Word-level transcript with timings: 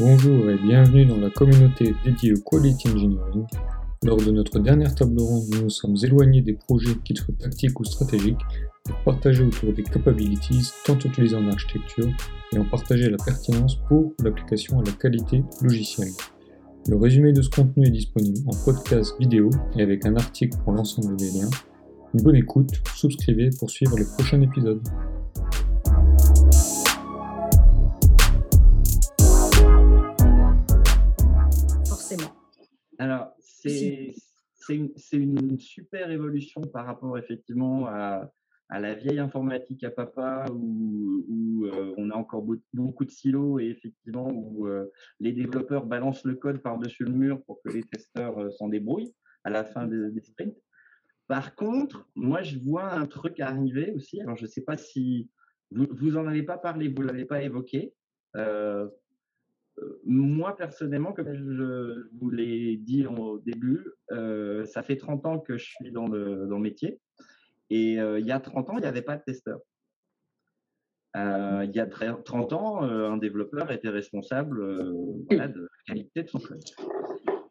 Bonjour 0.00 0.50
et 0.50 0.56
bienvenue 0.56 1.06
dans 1.06 1.18
la 1.18 1.30
communauté 1.30 1.94
dédiée 2.04 2.32
au 2.32 2.40
Quality 2.40 2.88
Engineering. 2.88 3.46
Lors 4.02 4.16
de 4.16 4.32
notre 4.32 4.58
dernière 4.58 4.92
table 4.92 5.20
ronde, 5.20 5.44
nous 5.52 5.62
nous 5.62 5.70
sommes 5.70 5.94
éloignés 6.02 6.40
des 6.40 6.54
projets, 6.54 6.96
qu'ils 7.04 7.16
soient 7.16 7.34
tactiques 7.38 7.78
ou 7.78 7.84
stratégiques, 7.84 8.40
pour 8.82 8.96
partager 9.04 9.44
autour 9.44 9.72
des 9.72 9.84
capabilities 9.84 10.68
tant 10.84 10.98
utilisées 10.98 11.36
en 11.36 11.46
architecture 11.46 12.08
et 12.52 12.58
en 12.58 12.64
partager 12.64 13.08
la 13.08 13.18
pertinence 13.24 13.76
pour 13.86 14.12
l'application 14.20 14.80
à 14.80 14.82
la 14.82 14.90
qualité 14.90 15.44
logicielle. 15.62 16.10
Le 16.88 16.96
résumé 16.96 17.32
de 17.32 17.40
ce 17.40 17.50
contenu 17.50 17.86
est 17.86 17.92
disponible 17.92 18.40
en 18.48 18.64
podcast 18.64 19.14
vidéo 19.20 19.48
et 19.76 19.82
avec 19.82 20.04
un 20.06 20.16
article 20.16 20.58
pour 20.64 20.72
l'ensemble 20.72 21.14
des 21.14 21.30
liens. 21.30 21.50
Bonne 22.14 22.36
écoute, 22.36 22.72
souscrivez 22.96 23.50
pour 23.60 23.70
suivre 23.70 23.96
les 23.96 24.06
prochains 24.06 24.40
épisodes. 24.40 24.82
Alors, 32.98 33.34
c'est 33.40 34.14
une, 34.68 34.92
une, 35.12 35.58
super 35.58 36.10
évolution 36.10 36.62
par 36.62 36.86
rapport 36.86 37.18
effectivement 37.18 37.86
à, 37.86 38.30
à 38.68 38.80
la 38.80 38.94
vieille 38.94 39.18
informatique 39.18 39.84
à 39.84 39.90
papa 39.90 40.46
où, 40.50 41.66
euh, 41.66 41.94
on 41.96 42.10
a 42.10 42.14
encore 42.14 42.44
beaucoup 42.72 43.04
de 43.04 43.10
silos 43.10 43.58
et 43.58 43.66
effectivement 43.66 44.30
où 44.30 44.66
euh, 44.66 44.90
les 45.20 45.32
développeurs 45.32 45.86
balancent 45.86 46.24
le 46.24 46.34
code 46.34 46.58
par-dessus 46.58 47.04
le 47.04 47.12
mur 47.12 47.42
pour 47.44 47.60
que 47.62 47.70
les 47.70 47.82
testeurs 47.82 48.38
euh, 48.38 48.50
s'en 48.50 48.68
débrouillent 48.68 49.14
à 49.44 49.50
la 49.50 49.64
fin 49.64 49.86
des, 49.86 50.20
sprints. 50.22 50.56
Par 51.26 51.54
contre, 51.54 52.08
moi, 52.14 52.42
je 52.42 52.58
vois 52.58 52.92
un 52.92 53.06
truc 53.06 53.40
arriver 53.40 53.92
aussi. 53.92 54.20
Alors, 54.20 54.36
je 54.36 54.44
ne 54.44 54.50
sais 54.50 54.62
pas 54.62 54.76
si 54.76 55.30
vous, 55.70 55.86
vous 55.90 56.16
en 56.16 56.26
avez 56.26 56.42
pas 56.42 56.58
parlé, 56.58 56.88
vous 56.88 57.02
l'avez 57.02 57.24
pas 57.24 57.42
évoqué. 57.42 57.94
Moi, 60.04 60.56
personnellement, 60.56 61.12
comme 61.12 61.34
je 61.34 62.08
vous 62.18 62.30
l'ai 62.30 62.76
dit 62.76 63.06
au 63.06 63.38
début, 63.38 63.86
ça 64.08 64.82
fait 64.82 64.96
30 64.96 65.26
ans 65.26 65.38
que 65.38 65.58
je 65.58 65.64
suis 65.64 65.90
dans 65.90 66.06
le, 66.06 66.46
dans 66.46 66.56
le 66.56 66.62
métier. 66.62 67.00
Et 67.70 67.98
euh, 67.98 68.20
il 68.20 68.26
y 68.26 68.32
a 68.32 68.40
30 68.40 68.70
ans, 68.70 68.74
il 68.76 68.82
n'y 68.82 68.86
avait 68.86 69.02
pas 69.02 69.16
de 69.16 69.22
testeur. 69.22 69.60
Euh, 71.16 71.64
il 71.64 71.74
y 71.74 71.80
a 71.80 71.86
30 71.86 72.52
ans, 72.52 72.84
euh, 72.84 73.08
un 73.08 73.16
développeur 73.16 73.70
était 73.70 73.88
responsable 73.88 74.60
de 75.30 75.36
la 75.36 75.48
qualité 75.86 76.24
de 76.24 76.28
son 76.28 76.40
code. 76.40 76.62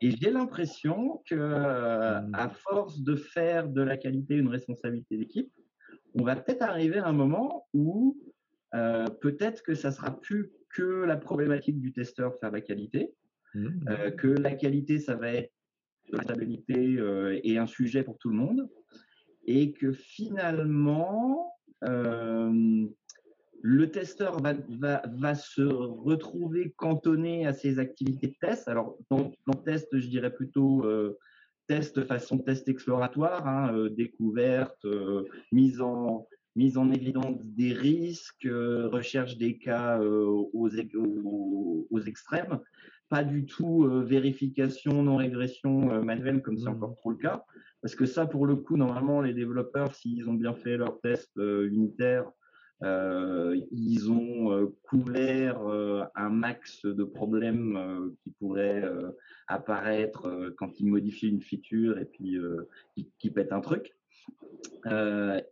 Et 0.01 0.11
j'ai 0.11 0.31
l'impression 0.31 1.23
que, 1.29 1.35
à 1.35 2.49
force 2.49 3.01
de 3.01 3.15
faire 3.15 3.69
de 3.69 3.81
la 3.81 3.95
qualité 3.95 4.35
une 4.35 4.49
responsabilité 4.49 5.17
d'équipe, 5.17 5.51
on 6.19 6.23
va 6.23 6.35
peut-être 6.35 6.61
arriver 6.61 6.99
à 6.99 7.07
un 7.07 7.13
moment 7.13 7.67
où 7.73 8.17
peut-être 9.21 9.63
que 9.63 9.75
ça 9.75 9.91
sera 9.91 10.19
plus 10.19 10.51
que 10.73 11.05
la 11.05 11.17
problématique 11.17 11.79
du 11.79 11.93
testeur 11.93 12.37
faire 12.39 12.51
la 12.51 12.61
qualité, 12.61 13.13
mmh. 13.53 14.11
que 14.17 14.27
la 14.27 14.53
qualité, 14.55 14.99
ça 14.99 15.15
va 15.15 15.31
être 15.31 15.53
la 16.11 16.21
stabilité 16.23 16.97
et 17.43 17.57
un 17.57 17.67
sujet 17.67 18.03
pour 18.03 18.17
tout 18.17 18.29
le 18.29 18.35
monde, 18.35 18.67
et 19.45 19.73
que 19.73 19.91
finalement, 19.91 21.53
euh, 21.83 22.85
le 23.61 23.91
testeur 23.91 24.41
va, 24.41 24.53
va, 24.69 25.03
va, 25.15 25.35
se 25.35 25.61
retrouver 25.61 26.73
cantonné 26.75 27.47
à 27.47 27.53
ses 27.53 27.79
activités 27.79 28.27
de 28.27 28.35
test. 28.39 28.67
Alors, 28.67 28.97
dans, 29.09 29.31
dans 29.47 29.53
test, 29.53 29.87
je 29.97 30.07
dirais 30.07 30.33
plutôt 30.33 30.85
euh, 30.85 31.17
test 31.67 32.03
façon 32.03 32.39
test 32.39 32.67
exploratoire, 32.67 33.47
hein, 33.47 33.73
euh, 33.73 33.89
découverte, 33.89 34.85
mise, 35.51 35.81
en, 35.81 36.27
mise 36.55 36.77
en 36.77 36.91
évidence 36.91 37.43
des 37.43 37.73
risques, 37.73 38.47
recherche 38.47 39.37
des 39.37 39.57
cas 39.57 39.99
aux, 39.99 40.49
aux, 40.53 41.87
aux, 41.89 42.01
extrêmes, 42.01 42.59
pas 43.09 43.23
du 43.23 43.45
tout 43.45 43.87
vérification, 44.05 45.03
non-régression 45.03 46.03
manuelle 46.03 46.41
comme 46.41 46.57
c'est 46.57 46.69
mmh. 46.69 46.73
encore 46.73 46.95
trop 46.95 47.11
le 47.11 47.17
cas. 47.17 47.43
Parce 47.83 47.95
que 47.95 48.05
ça, 48.05 48.25
pour 48.25 48.47
le 48.47 48.55
coup, 48.55 48.77
normalement, 48.77 49.21
les 49.21 49.33
développeurs, 49.33 49.93
s'ils 49.93 50.29
ont 50.29 50.33
bien 50.33 50.53
fait 50.53 50.77
leurs 50.77 51.01
tests 51.01 51.37
euh, 51.37 51.67
unitaires, 51.67 52.31
euh, 52.81 53.59
ils 53.71 54.09
ont 54.09 54.53
euh, 54.53 54.73
couvert 54.83 55.59
un 56.15 56.29
max 56.29 56.85
de 56.85 57.03
problèmes 57.03 58.09
qui 58.23 58.31
pourraient 58.31 58.89
apparaître 59.47 60.53
quand 60.57 60.79
ils 60.79 60.87
modifient 60.87 61.29
une 61.29 61.41
feature 61.41 61.99
et 61.99 62.05
puis 62.05 62.37
qui, 62.95 63.11
qui, 63.19 63.29
pètent 63.29 63.51
un 63.51 63.61
truc. 63.61 63.93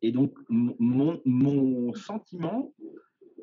Et 0.01 0.11
donc, 0.11 0.33
mon, 0.49 1.21
mon 1.25 1.93
sentiment, 1.93 2.73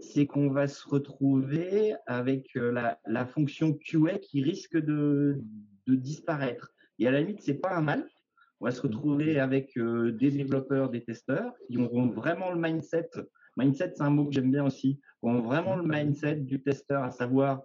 c'est 0.01 0.27
qu'on 0.27 0.51
va 0.51 0.69
se 0.69 0.87
retrouver 0.87 1.95
avec 2.07 2.51
la, 2.55 2.99
la, 3.07 3.27
fonction 3.27 3.73
QA 3.73 4.19
qui 4.19 4.43
risque 4.43 4.77
de, 4.77 5.41
de 5.87 5.95
disparaître. 5.95 6.73
Et 6.99 7.09
à 7.09 7.11
la 7.11 7.21
limite, 7.21 7.41
c'est 7.43 7.55
pas 7.55 7.75
un 7.75 7.83
mal, 7.83 8.09
on 8.61 8.67
va 8.67 8.73
se 8.73 8.83
retrouver 8.83 9.39
avec 9.39 9.77
euh, 9.77 10.13
des 10.13 10.31
développeurs, 10.31 10.91
des 10.91 11.03
testeurs 11.03 11.53
qui 11.69 11.79
auront 11.79 12.09
vraiment 12.09 12.51
le 12.51 12.61
mindset. 12.61 13.09
Mindset, 13.57 13.93
c'est 13.97 14.03
un 14.03 14.11
mot 14.11 14.27
que 14.27 14.33
j'aime 14.33 14.51
bien 14.51 14.65
aussi. 14.65 15.01
Auront 15.23 15.43
vraiment 15.43 15.77
le 15.77 15.85
mindset 15.85 16.37
du 16.37 16.61
testeur, 16.61 17.03
à 17.03 17.11
savoir, 17.11 17.63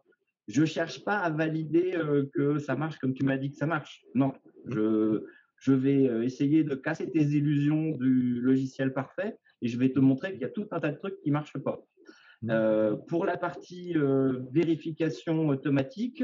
je 0.47 0.65
cherche 0.65 1.03
pas 1.03 1.17
à 1.17 1.29
valider 1.29 1.93
euh, 1.95 2.29
que 2.33 2.59
ça 2.59 2.75
marche 2.75 2.97
comme 2.99 3.13
tu 3.13 3.23
m'as 3.23 3.37
dit 3.37 3.51
que 3.51 3.57
ça 3.57 3.65
marche. 3.65 4.03
Non, 4.13 4.33
je, 4.67 5.23
je 5.63 5.73
vais 5.73 6.07
euh, 6.07 6.23
essayer 6.23 6.63
de 6.63 6.75
casser 6.75 7.09
tes 7.09 7.23
illusions 7.23 7.91
du 7.91 8.39
logiciel 8.41 8.93
parfait 8.93 9.37
et 9.61 9.67
je 9.67 9.77
vais 9.77 9.89
te 9.89 9.99
montrer 9.99 10.31
qu'il 10.31 10.41
y 10.41 10.45
a 10.45 10.49
tout 10.49 10.67
un 10.71 10.79
tas 10.79 10.91
de 10.91 10.97
trucs 10.97 11.19
qui 11.21 11.31
marchent 11.31 11.57
pas. 11.57 11.83
Mmh. 12.41 12.97
pour 13.07 13.25
la 13.25 13.37
partie 13.37 13.95
vérification 14.51 15.47
automatique, 15.47 16.21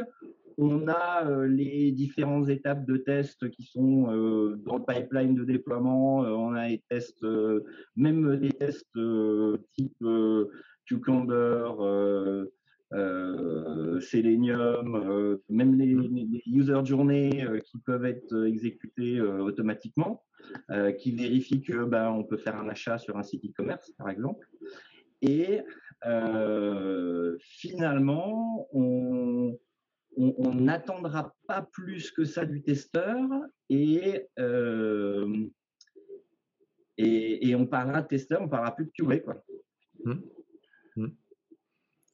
on 0.61 0.89
a 0.89 1.25
euh, 1.25 1.47
les 1.47 1.91
différentes 1.93 2.49
étapes 2.49 2.85
de 2.85 2.97
tests 2.97 3.49
qui 3.49 3.63
sont 3.63 4.11
euh, 4.11 4.57
dans 4.65 4.77
le 4.77 4.83
pipeline 4.83 5.33
de 5.33 5.45
déploiement. 5.45 6.25
Euh, 6.25 6.31
on 6.31 6.53
a 6.53 6.67
les 6.67 6.83
tests, 6.89 7.25
même 7.95 8.35
des 8.37 8.51
tests 8.51 8.99
type 9.73 10.05
Cucumber, 10.85 12.38
Selenium, 13.99 15.39
même 15.49 15.75
les, 15.75 15.93
les, 15.93 16.43
user 16.47 16.79
journées 16.83 17.45
qui 17.65 17.77
peuvent 17.79 18.05
être 18.05 18.45
exécutés 18.45 19.21
automatiquement, 19.21 20.23
qui 20.97 21.11
vérifient 21.11 21.61
que 21.61 21.85
ben, 21.85 22.09
on 22.09 22.23
peut 22.23 22.37
faire 22.37 22.57
un 22.57 22.69
achat 22.69 22.97
sur 22.97 23.17
un 23.17 23.23
site 23.23 23.45
e-commerce, 23.45 23.91
par 23.97 24.09
exemple. 24.09 24.47
Et 25.21 25.61
finalement, 27.39 28.67
on, 28.73 29.57
on 30.19 30.53
n'attendra 30.53 31.35
pas 31.47 31.61
plus 31.61 32.11
que 32.11 32.25
ça 32.25 32.45
du 32.45 32.61
testeur 32.61 33.17
et, 33.69 34.27
euh, 34.37 35.47
et, 36.97 37.55
on 37.55 37.65
parlera 37.65 38.01
de 38.01 38.07
testeur, 38.07 38.41
on 38.41 38.49
parlera 38.49 38.75
plus 38.75 38.85
de 38.85 38.91
QA. 38.91 39.19
Quoi. 39.19 39.43
Mmh. 40.03 40.13
Mmh. 40.97 41.07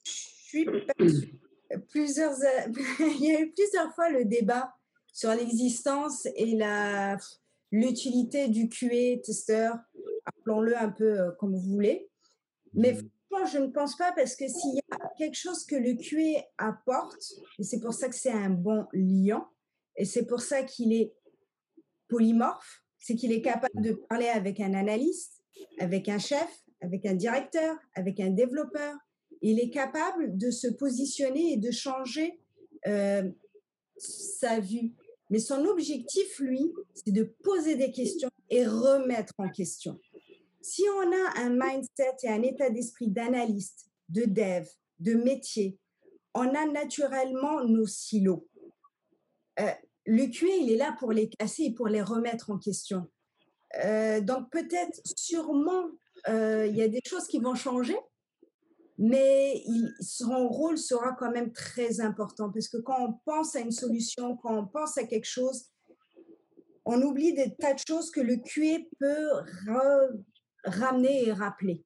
Je 0.06 0.12
suis 0.12 0.66
plusieurs, 1.78 2.36
il 3.00 3.26
y 3.26 3.36
a 3.36 3.42
eu 3.42 3.52
plusieurs 3.52 3.94
fois 3.94 4.10
le 4.10 4.26
débat 4.26 4.74
sur 5.14 5.34
l'existence 5.34 6.28
et 6.36 6.56
la, 6.56 7.18
l'utilité 7.72 8.48
du 8.50 8.70
QA 8.70 9.22
testeur, 9.24 9.78
appelons-le 10.26 10.78
un 10.78 10.90
peu 10.90 11.20
euh, 11.20 11.32
comme 11.40 11.56
vous 11.56 11.74
voulez. 11.74 12.10
Mais 12.74 12.94
mmh 12.94 13.10
je 13.44 13.58
ne 13.58 13.68
pense 13.68 13.98
pas 13.98 14.14
parce 14.14 14.36
que 14.36 14.48
s'il 14.48 14.76
y 14.76 14.80
a 14.92 15.10
quelque 15.18 15.36
chose 15.36 15.66
que 15.66 15.76
le 15.76 15.96
QA 15.96 16.46
apporte, 16.58 17.34
et 17.60 17.64
c'est 17.64 17.80
pour 17.80 17.94
ça 17.94 18.08
que 18.08 18.16
c'est 18.16 18.32
un 18.32 18.50
bon 18.50 18.88
liant, 18.94 19.46
et 19.98 20.06
c'est 20.06 20.26
pour 20.26 20.42
ça 20.42 20.64
qu'il 20.64 20.94
est 20.94 21.14
polymorphe, 22.08 22.84
c'est 22.98 23.16
qu'il 23.16 23.32
est 23.32 23.42
capable 23.42 23.82
de 23.82 23.94
parler 23.94 24.28
avec 24.28 24.60
un 24.60 24.74
analyste, 24.74 25.44
avec 25.80 26.08
un 26.10 26.18
chef, 26.18 26.50
avec 26.82 27.06
un 27.06 27.14
directeur, 27.14 27.78
avec 27.94 28.20
un 28.20 28.30
développeur. 28.30 28.96
Il 29.42 29.60
est 29.60 29.70
capable 29.70 30.38
de 30.38 30.52
se 30.52 30.68
positionner 30.68 31.54
et 31.54 31.58
de 31.58 31.72
changer 31.72 32.40
euh, 32.88 33.30
sa 33.98 34.60
vue. 34.60 34.94
Mais 35.30 35.40
son 35.40 35.66
objectif, 35.66 36.40
lui, 36.40 36.74
c'est 36.94 37.12
de 37.12 37.24
poser 37.44 37.76
des 37.76 37.92
questions 37.92 38.30
et 38.50 38.66
remettre 38.66 39.34
en 39.38 39.50
question. 39.50 40.00
Si 40.62 40.84
on 40.98 41.12
a 41.12 41.40
un 41.42 41.50
mindset 41.50 42.16
et 42.24 42.30
un 42.30 42.42
état 42.42 42.70
d'esprit 42.70 43.08
d'analyste, 43.08 43.88
de 44.10 44.26
dev, 44.26 44.68
de 45.00 45.14
métier, 45.14 45.78
on 46.34 46.54
a 46.54 46.66
naturellement 46.66 47.64
nos 47.64 47.88
silos. 47.88 48.48
Euh, 49.60 49.72
le 50.06 50.28
QA, 50.28 50.56
il 50.60 50.72
est 50.72 50.78
là 50.78 50.96
pour 51.00 51.12
les 51.12 51.30
casser 51.30 51.64
et 51.64 51.74
pour 51.74 51.88
les 51.88 52.02
remettre 52.02 52.52
en 52.52 52.60
question. 52.60 53.08
Euh, 53.84 54.22
donc 54.22 54.52
peut-être, 54.52 55.02
sûrement, 55.18 55.90
il 56.28 56.76
y 56.76 56.82
a 56.82 56.88
des 56.88 57.02
choses 57.08 57.28
qui 57.28 57.40
vont 57.40 57.56
changer, 57.56 57.96
mais 58.98 59.64
son 60.00 60.48
rôle 60.48 60.78
sera 60.78 61.14
quand 61.14 61.32
même 61.32 61.52
très 61.52 62.00
important 62.00 62.50
parce 62.52 62.70
que 62.70 62.78
quand 62.78 63.10
on 63.10 63.14
pense 63.26 63.56
à 63.56 63.60
une 63.60 63.72
solution, 63.72 64.38
quand 64.38 64.58
on 64.58 64.66
pense 64.66 64.98
à 64.98 65.06
quelque 65.06 65.28
chose, 65.28 65.66
on 66.86 67.02
oublie 67.02 67.34
des 67.34 67.56
tas 67.56 67.74
de 67.74 67.80
choses 67.86 68.12
que 68.12 68.22
le 68.22 68.38
QA 68.38 68.84
peut 69.00 70.24
ramener 70.64 71.28
et 71.28 71.34
rappeler. 71.34 71.84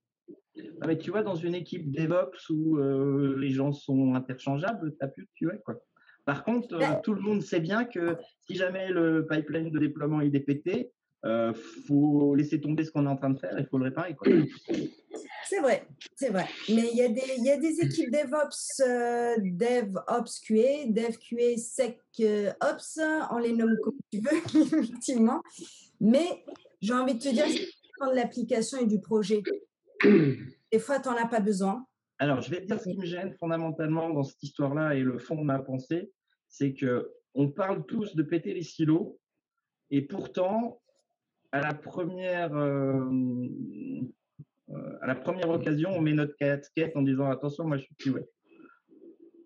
Ah, 0.81 0.87
mais 0.87 0.97
tu 0.97 1.11
vois, 1.11 1.23
dans 1.23 1.35
une 1.35 1.55
équipe 1.55 1.91
DevOps 1.91 2.49
où 2.49 2.77
euh, 2.77 3.37
les 3.37 3.49
gens 3.49 3.71
sont 3.71 4.13
interchangeables, 4.13 4.91
tu 4.91 4.97
n'as 5.01 5.07
plus 5.07 5.23
de 5.23 5.29
QA. 5.39 5.57
Quoi. 5.59 5.75
Par 6.25 6.43
contre, 6.43 6.75
euh, 6.75 7.01
tout 7.03 7.13
le 7.13 7.21
monde 7.21 7.41
sait 7.41 7.59
bien 7.59 7.85
que 7.85 8.17
si 8.41 8.55
jamais 8.55 8.89
le 8.89 9.25
pipeline 9.25 9.71
de 9.71 9.79
déploiement 9.79 10.21
est 10.21 10.39
pété, 10.39 10.91
euh, 11.25 11.53
faut 11.87 12.33
laisser 12.35 12.61
tomber 12.61 12.85
ce 12.85 12.91
qu'on 12.91 13.05
est 13.05 13.09
en 13.09 13.17
train 13.17 13.31
de 13.31 13.39
faire, 13.39 13.53
il 13.57 13.65
faut 13.65 13.77
le 13.77 13.85
réparer. 13.85 14.15
C'est 15.45 15.59
vrai, 15.59 15.87
c'est 16.15 16.29
vrai. 16.29 16.45
Mais 16.69 16.89
il 16.91 16.97
y, 16.97 17.01
a 17.01 17.09
des, 17.09 17.23
il 17.37 17.43
y 17.43 17.49
a 17.49 17.57
des 17.57 17.81
équipes 17.81 18.11
DevOps, 18.11 18.81
euh, 18.81 19.35
DevOps 19.39 20.39
QA, 20.45 20.85
DevQA, 20.87 21.57
SecOps, 21.57 22.99
on 23.31 23.37
les 23.39 23.53
nomme 23.53 23.75
comme 23.83 23.97
tu 24.11 24.19
veux, 24.19 24.37
effectivement. 24.79 25.41
Mais 25.99 26.43
j'ai 26.81 26.93
envie 26.93 27.15
de 27.15 27.19
te 27.19 27.29
dire, 27.29 27.45
c'est 27.47 28.09
de 28.11 28.15
l'application 28.15 28.79
et 28.79 28.85
du 28.85 29.01
projet. 29.01 29.41
Des 30.03 30.79
fois, 30.79 30.99
tu 30.99 31.09
n'en 31.09 31.15
as 31.15 31.27
pas 31.27 31.39
besoin. 31.41 31.85
Alors, 32.19 32.41
je 32.41 32.51
vais 32.51 32.61
te 32.61 32.65
dire 32.67 32.79
ce 32.79 32.89
qui 32.89 32.97
me 32.97 33.05
gêne 33.05 33.33
fondamentalement 33.33 34.09
dans 34.09 34.23
cette 34.23 34.43
histoire-là 34.43 34.93
et 34.95 35.01
le 35.01 35.17
fond 35.17 35.35
de 35.35 35.43
ma 35.43 35.59
pensée, 35.59 36.11
c'est 36.47 36.73
que 36.73 37.11
on 37.33 37.49
parle 37.49 37.85
tous 37.85 38.15
de 38.15 38.23
péter 38.23 38.53
les 38.53 38.63
silos, 38.63 39.19
et 39.91 40.01
pourtant, 40.01 40.81
à 41.51 41.61
la 41.61 41.73
première, 41.73 42.53
euh, 42.55 43.09
euh, 44.69 44.97
à 45.01 45.07
la 45.07 45.15
première 45.15 45.49
occasion, 45.49 45.89
on 45.91 46.01
met 46.01 46.13
notre 46.13 46.35
casquette 46.35 46.95
en 46.95 47.01
disant 47.01 47.29
attention, 47.29 47.65
moi 47.65 47.77
je 47.77 47.83
suis 47.83 47.95
QA. 47.95 48.19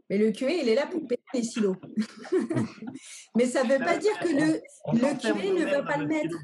Mais 0.09 0.17
le 0.17 0.31
QA, 0.31 0.51
il 0.51 0.69
est 0.69 0.75
là 0.75 0.85
pour 0.87 1.07
péter 1.07 1.23
les 1.33 1.43
silos. 1.43 1.77
Mais 3.35 3.45
ça 3.45 3.63
ne 3.63 3.73
veut 3.73 3.79
pas 3.79 3.97
dire 3.97 4.17
que 4.19 4.27
le, 4.27 4.61
le 4.93 5.19
QA 5.19 5.33
ne 5.33 5.65
va 5.71 5.83
pas 5.83 5.97
le 5.97 6.07
mettre. 6.07 6.37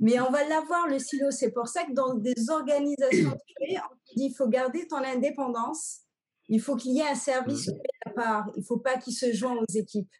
Mais 0.00 0.18
on 0.18 0.30
va 0.30 0.48
l'avoir, 0.48 0.88
le 0.88 0.98
silo. 0.98 1.30
C'est 1.30 1.52
pour 1.52 1.68
ça 1.68 1.84
que 1.84 1.92
dans 1.92 2.14
des 2.14 2.50
organisations 2.50 3.30
de 3.30 3.74
QA, 3.74 3.82
on 3.90 3.94
dit 4.16 4.26
il 4.26 4.34
faut 4.34 4.48
garder 4.48 4.86
ton 4.88 4.96
indépendance. 4.96 6.00
Il 6.48 6.60
faut 6.60 6.76
qu'il 6.76 6.92
y 6.92 7.00
ait 7.00 7.08
un 7.08 7.14
service 7.14 7.70
à 8.06 8.10
part. 8.10 8.50
Il 8.56 8.60
ne 8.60 8.64
faut 8.64 8.78
pas 8.78 8.96
qu'il 8.96 9.12
se 9.12 9.32
joigne 9.32 9.58
aux 9.58 9.74
équipes. 9.74 10.10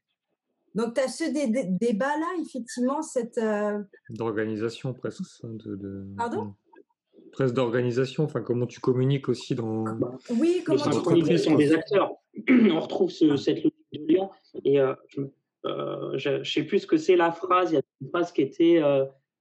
Donc, 0.77 0.93
tu 0.93 1.01
as 1.01 1.09
ce 1.09 1.25
débat-là, 1.79 2.27
effectivement, 2.43 3.01
cette. 3.01 3.39
Euh, 3.39 3.83
d'organisation 4.11 4.93
presque. 4.93 5.23
De, 5.43 6.07
Pardon? 6.19 6.55
Presque 7.33 7.55
d'organisation, 7.55 8.25
enfin, 8.25 8.43
comment 8.43 8.67
tu 8.67 8.79
communiques 8.81 9.31
aussi 9.31 9.55
dans. 9.55 9.85
Oui, 10.39 10.63
comment 10.67 10.91
tu 10.91 11.01
communiques 11.01 11.39
sont 11.39 11.55
des 11.55 11.73
acteurs. 11.73 12.13
On 12.51 12.79
retrouve 12.79 13.11
cette 13.11 13.57
logique 13.57 13.75
de 13.95 14.15
lien. 14.15 14.29
Et 14.65 14.79
euh, 14.79 14.95
euh, 15.65 16.13
je 16.19 16.39
ne 16.39 16.45
sais 16.45 16.63
plus 16.63 16.81
ce 16.81 16.87
que 16.87 16.99
c'est 16.99 17.17
la 17.17 17.33
phrase. 17.33 17.73
Il 17.73 17.77
y 17.77 17.79
a 17.79 17.83
une 18.03 18.11
phrase 18.11 18.31
qui 18.31 18.43
était 18.43 18.83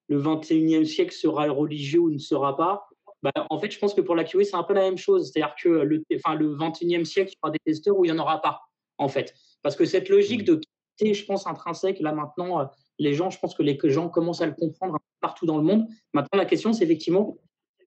le 0.08 0.22
21e 0.22 0.86
siècle 0.86 1.14
sera 1.14 1.50
religieux 1.50 2.00
ou 2.00 2.12
ne 2.12 2.18
sera 2.18 2.56
pas. 2.56 2.88
Bah, 3.24 3.32
en 3.50 3.60
fait, 3.60 3.72
je 3.72 3.80
pense 3.80 3.94
que 3.94 4.02
pour 4.02 4.16
la 4.16 4.24
QA, 4.24 4.46
c'est 4.46 4.56
un 4.56 4.64
peu 4.64 4.74
la 4.74 4.82
même 4.82 4.98
chose. 4.98 5.32
C'est-à-dire 5.32 5.56
que 5.62 5.68
le, 5.68 6.02
enfin, 6.16 6.36
le 6.36 6.56
21e 6.56 7.04
siècle, 7.04 7.32
il 7.32 7.36
y 7.36 7.40
aura 7.44 7.52
des 7.52 7.60
testeurs 7.60 7.98
où 7.98 8.06
il 8.06 8.12
n'y 8.12 8.18
en 8.18 8.22
aura 8.22 8.42
pas, 8.42 8.62
en 8.98 9.10
fait. 9.10 9.34
Parce 9.64 9.76
que 9.76 9.84
cette 9.84 10.10
logique 10.10 10.46
de 10.46 10.62
je 11.00 11.26
pense, 11.26 11.48
intrinsèque. 11.48 12.00
Là, 12.00 12.12
maintenant, 12.14 12.62
euh, 12.62 12.66
les 13.00 13.14
gens, 13.14 13.30
je 13.30 13.40
pense 13.40 13.56
que 13.56 13.64
les 13.64 13.78
gens 13.84 14.10
commencent 14.10 14.42
à 14.42 14.46
le 14.46 14.54
comprendre 14.54 14.98
partout 15.22 15.46
dans 15.46 15.58
le 15.58 15.64
monde. 15.64 15.88
Maintenant, 16.14 16.38
la 16.38 16.46
question, 16.46 16.74
c'est 16.74 16.84
effectivement 16.86 17.38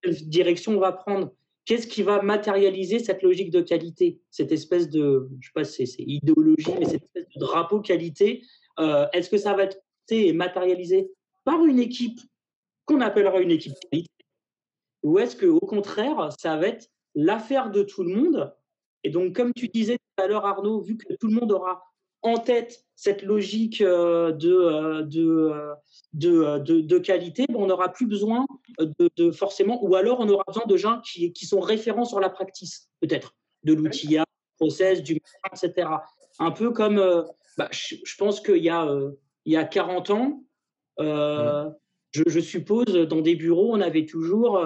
quelle 0.03 0.15
direction 0.29 0.73
on 0.73 0.81
va 0.81 0.93
prendre? 0.93 1.33
Qu'est-ce 1.65 1.87
qui 1.87 2.03
va 2.03 2.23
matérialiser 2.23 2.99
cette 2.99 3.23
logique 3.23 3.51
de 3.51 3.61
qualité, 3.61 4.21
cette 4.31 4.53
espèce 4.53 4.89
de, 4.89 5.29
je 5.41 5.49
sais 5.49 5.53
pas 5.55 5.65
c'est 5.65 5.85
idéologie, 5.99 6.73
mais 6.79 6.87
cette 6.87 7.03
espèce 7.03 7.27
de 7.35 7.41
drapeau 7.41 7.81
qualité 7.81 8.43
euh, 8.79 9.07
Est-ce 9.13 9.29
que 9.29 9.37
ça 9.37 9.55
va 9.55 9.65
être 9.65 9.79
matérialisé 10.35 11.11
par 11.45 11.65
une 11.67 11.79
équipe 11.79 12.19
qu'on 12.87 13.03
appellera 13.03 13.41
une 13.41 13.51
équipe 13.51 13.75
qualité 13.91 14.11
Ou 15.03 15.19
est-ce 15.19 15.37
qu'au 15.37 15.61
contraire, 15.61 16.31
ça 16.39 16.57
va 16.57 16.69
être 16.69 16.89
l'affaire 17.15 17.71
de 17.71 17.83
tout 17.83 18.03
le 18.03 18.15
monde? 18.15 18.55
Et 19.05 19.11
donc, 19.11 19.37
comme 19.37 19.53
tu 19.53 19.69
disais 19.69 19.97
tout 19.97 20.23
à 20.23 20.27
l'heure, 20.27 20.47
Arnaud, 20.47 20.81
vu 20.81 20.97
que 20.97 21.13
tout 21.15 21.29
le 21.29 21.35
monde 21.35 21.53
aura 21.53 21.88
en 22.23 22.38
tête 22.38 22.85
cette 22.99 23.23
logique 23.23 23.81
euh, 23.81 24.32
de, 24.32 24.50
euh, 24.50 25.03
euh, 25.15 25.75
de, 26.15 26.59
de, 26.59 26.81
de, 26.81 26.99
qualité, 26.99 27.47
on 27.55 27.67
n'aura 27.67 27.93
plus 27.93 28.06
besoin 28.06 28.44
de, 29.17 29.31
forcément, 29.31 29.85
ou 29.85 29.94
alors 29.94 30.19
on 30.19 30.29
aura 30.29 30.43
besoin 30.49 30.67
de 30.67 30.76
gens 30.76 31.00
qui, 31.00 31.32
qui 31.32 31.47
sont 31.47 31.61
référents 31.61 32.05
sur 32.05 32.19
la 32.19 32.29
practice, 32.29 32.88
peut-être, 33.00 33.37
de 33.62 33.75
l'outillage, 33.75 34.25
du 34.25 34.56
process, 34.56 35.03
du 35.03 35.20
etc. 35.53 35.88
Un 36.41 36.50
peu 36.50 36.73
comme, 36.73 37.25
bah, 37.56 37.69
je, 37.70 38.17
pense 38.19 38.41
qu'il 38.41 38.64
y, 38.64 38.69
a, 38.69 38.88
il 39.44 39.53
y 39.53 39.56
a 39.56 39.64
40 39.64 40.11
ans, 40.11 40.44
je, 40.99 42.23
je, 42.26 42.41
suppose, 42.41 42.87
dans 42.87 43.21
des 43.21 43.37
bureaux, 43.37 43.76
on 43.76 43.81
avait 43.81 44.06
toujours 44.06 44.61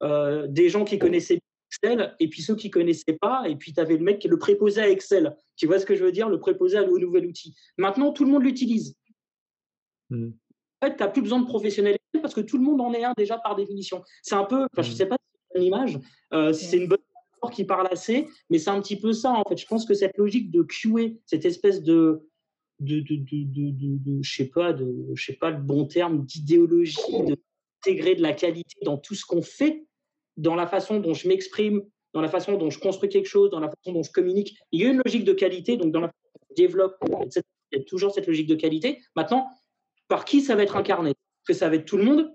des 0.00 0.68
gens 0.70 0.86
qui 0.86 0.98
connaissaient 0.98 1.40
Excel, 1.82 2.16
et 2.18 2.28
puis 2.28 2.42
ceux 2.42 2.56
qui 2.56 2.68
ne 2.68 2.72
connaissaient 2.72 3.18
pas, 3.20 3.48
et 3.48 3.56
puis 3.56 3.72
tu 3.72 3.80
avais 3.80 3.96
le 3.96 4.04
mec 4.04 4.18
qui 4.18 4.28
le 4.28 4.38
préposait 4.38 4.82
à 4.82 4.88
Excel. 4.88 5.36
Tu 5.56 5.66
vois 5.66 5.78
ce 5.78 5.86
que 5.86 5.94
je 5.94 6.04
veux 6.04 6.12
dire? 6.12 6.28
Le 6.28 6.38
préposait 6.38 6.80
au 6.80 6.98
nouvel 6.98 7.26
outil. 7.26 7.54
Maintenant, 7.76 8.12
tout 8.12 8.24
le 8.24 8.30
monde 8.30 8.42
l'utilise. 8.42 8.94
Hmm. 10.10 10.30
En 10.80 10.86
fait, 10.86 10.96
tu 10.96 11.02
n'as 11.02 11.08
plus 11.08 11.22
besoin 11.22 11.40
de 11.40 11.46
professionnels 11.46 11.98
parce 12.22 12.34
que 12.34 12.40
tout 12.40 12.58
le 12.58 12.64
monde 12.64 12.80
en 12.80 12.92
est 12.92 13.04
un 13.04 13.12
déjà 13.16 13.38
par 13.38 13.56
définition. 13.56 14.02
C'est 14.22 14.34
un 14.34 14.44
peu, 14.44 14.66
je 14.76 14.80
ne 14.80 14.86
hmm. 14.86 14.96
sais 14.96 15.06
pas 15.06 15.16
si 15.16 15.40
c'est 15.50 15.58
une 15.58 15.64
image, 15.64 15.98
euh, 16.32 16.52
c'est 16.52 16.76
une 16.76 16.88
bonne 16.88 16.98
qui 17.52 17.64
parle 17.64 17.88
assez, 17.90 18.26
mais 18.50 18.58
c'est 18.58 18.70
un 18.70 18.80
petit 18.80 18.98
peu 18.98 19.12
ça 19.12 19.32
en 19.32 19.44
fait. 19.48 19.56
Je 19.56 19.66
pense 19.66 19.86
que 19.86 19.94
cette 19.94 20.16
logique 20.18 20.50
de 20.50 20.62
QA, 20.62 21.14
cette 21.24 21.44
espèce 21.44 21.82
de, 21.82 22.28
de, 22.80 23.00
de, 23.00 23.16
de, 23.16 23.70
de, 23.72 24.22
je 24.22 24.36
sais 24.36 24.48
pas, 24.48 24.72
de, 24.72 25.06
je 25.14 25.24
sais 25.24 25.34
pas 25.34 25.50
le 25.50 25.58
bon 25.58 25.86
terme, 25.86 26.24
d'idéologie, 26.24 26.96
d'intégrer 27.10 28.16
de 28.16 28.22
la 28.22 28.32
qualité 28.32 28.76
dans 28.84 28.98
tout 28.98 29.14
ce 29.14 29.24
qu'on 29.24 29.42
fait, 29.42 29.86
dans 30.38 30.54
la 30.54 30.66
façon 30.66 31.00
dont 31.00 31.12
je 31.12 31.28
m'exprime, 31.28 31.82
dans 32.14 32.22
la 32.22 32.28
façon 32.28 32.56
dont 32.56 32.70
je 32.70 32.78
construis 32.78 33.10
quelque 33.10 33.28
chose, 33.28 33.50
dans 33.50 33.60
la 33.60 33.68
façon 33.68 33.92
dont 33.92 34.02
je 34.02 34.10
communique. 34.10 34.56
Il 34.72 34.80
y 34.80 34.86
a 34.86 34.88
une 34.88 35.02
logique 35.04 35.24
de 35.24 35.34
qualité, 35.34 35.76
donc 35.76 35.92
dans 35.92 36.00
la 36.00 36.08
façon 36.08 36.30
dont 36.34 36.46
je 36.50 36.54
développe, 36.62 36.96
etc. 37.22 37.42
Il 37.72 37.78
y 37.78 37.82
a 37.82 37.84
toujours 37.84 38.12
cette 38.12 38.26
logique 38.26 38.46
de 38.46 38.54
qualité. 38.54 39.02
Maintenant, 39.14 39.50
par 40.06 40.24
qui 40.24 40.40
ça 40.40 40.56
va 40.56 40.62
être 40.62 40.76
incarné? 40.76 41.10
Est-ce 41.10 41.52
que 41.52 41.52
ça 41.52 41.68
va 41.68 41.74
être 41.74 41.84
tout 41.84 41.98
le 41.98 42.04
monde 42.04 42.34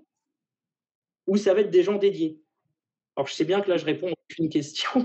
ou 1.26 1.36
ça 1.36 1.54
va 1.54 1.60
être 1.60 1.70
des 1.70 1.82
gens 1.82 1.96
dédiés? 1.96 2.40
Alors, 3.16 3.26
je 3.26 3.34
sais 3.34 3.44
bien 3.44 3.60
que 3.60 3.70
là, 3.70 3.76
je 3.76 3.84
réponds 3.84 4.08
à 4.08 4.34
une 4.38 4.48
question. 4.48 5.04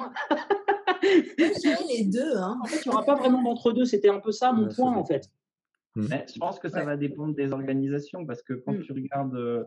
les 1.89 2.05
deux. 2.05 2.37
Hein. 2.37 2.59
En 2.61 2.65
fait, 2.65 2.81
il 2.85 2.89
n'y 2.89 2.95
aura 2.95 3.05
pas 3.05 3.15
vraiment 3.15 3.41
d'entre-deux. 3.41 3.85
C'était 3.85 4.09
un 4.09 4.19
peu 4.19 4.31
ça 4.31 4.51
mon 4.51 4.67
point, 4.67 4.95
en 4.95 5.05
fait. 5.05 5.29
je 5.95 6.39
pense 6.39 6.59
que 6.59 6.69
ça 6.69 6.83
va 6.83 6.97
dépendre 6.97 7.33
des 7.33 7.53
organisations 7.53 8.25
parce 8.25 8.41
que 8.43 8.53
quand 8.53 8.73
mm. 8.73 8.81
tu 8.81 8.93
regardes, 8.93 9.35
euh, 9.35 9.63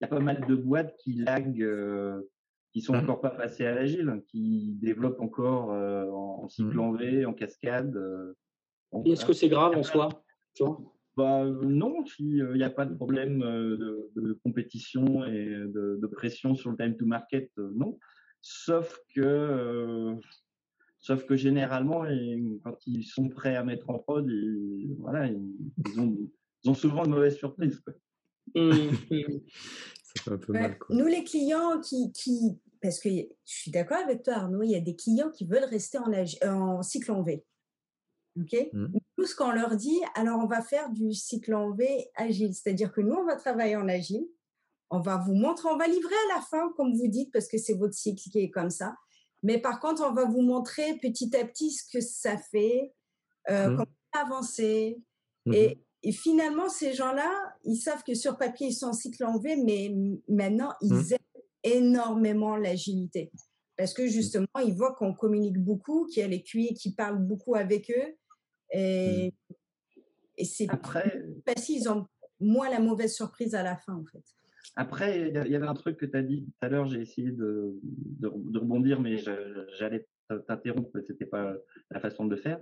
il 0.00 0.04
y 0.04 0.06
a 0.06 0.08
pas 0.08 0.20
mal 0.20 0.46
de 0.46 0.54
boîtes 0.54 0.94
qui 0.98 1.14
laguent 1.14 1.62
euh, 1.62 2.22
qui 2.76 2.82
sont 2.82 2.92
mmh. 2.92 3.04
encore 3.04 3.22
pas 3.22 3.30
passés 3.30 3.64
à 3.64 3.74
l'agile, 3.74 4.10
hein, 4.10 4.20
qui 4.26 4.76
développent 4.82 5.22
encore 5.22 5.72
euh, 5.72 6.10
en, 6.10 6.46
cycle 6.46 6.76
mmh. 6.76 6.80
en 6.80 6.92
V, 6.92 7.24
en 7.24 7.32
cascade. 7.32 7.96
Euh, 7.96 8.34
Est-ce 9.06 9.24
que 9.24 9.32
c'est 9.32 9.48
grave 9.48 9.74
en 9.78 9.82
soi 9.82 10.10
bah, 11.16 11.46
non, 11.46 12.04
il 12.18 12.52
n'y 12.52 12.62
a 12.62 12.68
pas 12.68 12.84
de 12.84 12.94
problème 12.94 13.42
euh, 13.42 14.10
de, 14.14 14.38
compétition 14.44 15.24
et 15.24 15.46
de, 15.46 16.06
pression 16.12 16.54
sur 16.54 16.70
le 16.70 16.76
time 16.76 16.94
to 16.98 17.06
market, 17.06 17.50
non. 17.56 17.98
Sauf 18.42 19.00
que, 19.14 20.14
sauf 20.98 21.24
que 21.24 21.34
généralement, 21.34 22.04
quand 22.62 22.76
ils 22.86 23.04
sont 23.04 23.30
prêts 23.30 23.56
à 23.56 23.64
mettre 23.64 23.88
en 23.88 23.98
prod, 23.98 24.28
ils, 24.28 24.94
voilà, 24.98 25.28
ils, 25.28 25.98
ont, 25.98 26.74
souvent 26.74 27.04
de 27.04 27.08
mauvaises 27.08 27.38
surprises. 27.38 27.82
Mmh, 28.54 28.90
Nous, 30.90 31.06
les 31.06 31.24
clients 31.24 31.80
qui, 31.80 32.12
qui, 32.12 32.58
parce 32.86 33.00
que 33.00 33.08
je 33.08 33.26
suis 33.44 33.70
d'accord 33.72 33.98
avec 33.98 34.22
toi, 34.22 34.34
Arnaud, 34.34 34.62
il 34.62 34.70
y 34.70 34.76
a 34.76 34.80
des 34.80 34.94
clients 34.94 35.30
qui 35.30 35.44
veulent 35.44 35.64
rester 35.64 35.98
en, 35.98 36.12
en 36.48 36.82
cycle 36.82 37.10
en 37.10 37.22
V. 37.22 37.44
OK? 38.38 38.68
Mmh. 38.72 38.86
Nous, 39.18 39.26
ce 39.26 39.34
qu'on 39.34 39.50
leur 39.50 39.74
dit, 39.76 39.98
alors 40.14 40.38
on 40.40 40.46
va 40.46 40.62
faire 40.62 40.90
du 40.90 41.12
cycle 41.12 41.54
en 41.54 41.72
V 41.72 42.08
agile, 42.14 42.54
c'est-à-dire 42.54 42.92
que 42.92 43.00
nous, 43.00 43.14
on 43.14 43.24
va 43.24 43.34
travailler 43.34 43.74
en 43.74 43.88
agile, 43.88 44.26
on 44.90 45.00
va 45.00 45.16
vous 45.16 45.34
montrer, 45.34 45.68
on 45.68 45.76
va 45.76 45.88
livrer 45.88 46.14
à 46.30 46.36
la 46.36 46.42
fin, 46.42 46.72
comme 46.76 46.94
vous 46.94 47.08
dites, 47.08 47.32
parce 47.32 47.48
que 47.48 47.58
c'est 47.58 47.74
votre 47.74 47.94
cycle 47.94 48.30
qui 48.30 48.38
est 48.38 48.50
comme 48.50 48.70
ça. 48.70 48.94
Mais 49.42 49.58
par 49.58 49.80
contre, 49.80 50.06
on 50.08 50.12
va 50.12 50.26
vous 50.26 50.42
montrer 50.42 50.96
petit 51.02 51.36
à 51.36 51.44
petit 51.44 51.72
ce 51.72 51.82
que 51.92 52.00
ça 52.00 52.36
fait, 52.36 52.94
euh, 53.50 53.70
mmh. 53.70 53.76
comment 53.76 53.86
avancer. 54.12 54.96
Mmh. 55.46 55.54
Et, 55.54 55.82
et, 56.04 56.12
finalement, 56.12 56.68
ces 56.68 56.92
gens-là, 56.92 57.32
ils 57.64 57.78
savent 57.78 58.04
que 58.04 58.14
sur 58.14 58.36
papier, 58.36 58.68
ils 58.68 58.74
sont 58.74 58.88
en 58.88 58.92
cycle 58.92 59.24
en 59.24 59.38
V, 59.38 59.56
mais 59.56 59.92
maintenant, 60.28 60.72
ils 60.80 61.12
aiment 61.12 61.18
énormément 61.66 62.56
l'agilité. 62.56 63.30
Parce 63.76 63.92
que 63.92 64.06
justement, 64.06 64.46
ils 64.64 64.74
voient 64.74 64.94
qu'on 64.94 65.12
communique 65.12 65.58
beaucoup, 65.58 66.06
qu'il 66.06 66.22
y 66.22 66.24
a 66.24 66.28
les 66.28 66.42
QI 66.42 66.72
qui 66.74 66.94
parlent 66.94 67.22
beaucoup 67.22 67.54
avec 67.54 67.90
eux. 67.90 68.14
Et, 68.72 69.34
et 70.38 70.44
c'est 70.44 70.66
Après... 70.70 71.22
parce 71.44 71.66
qu'ils 71.66 71.88
ont 71.88 72.06
moins 72.40 72.70
la 72.70 72.80
mauvaise 72.80 73.14
surprise 73.14 73.54
à 73.54 73.62
la 73.62 73.76
fin, 73.76 73.94
en 73.94 74.04
fait. 74.04 74.24
Après, 74.74 75.28
il 75.28 75.50
y 75.50 75.56
avait 75.56 75.66
un 75.66 75.74
truc 75.74 75.96
que 75.96 76.06
tu 76.06 76.16
as 76.16 76.22
dit 76.22 76.44
tout 76.44 76.52
à 76.60 76.68
l'heure, 76.68 76.86
j'ai 76.86 77.00
essayé 77.00 77.30
de, 77.30 77.78
de, 77.82 78.58
rebondir, 78.58 79.00
mais 79.00 79.16
j'allais 79.78 80.06
t'interrompre, 80.48 80.90
ce 81.00 81.12
n'était 81.12 81.24
pas 81.24 81.54
la 81.90 82.00
façon 82.00 82.24
de 82.24 82.34
le 82.34 82.40
faire. 82.40 82.58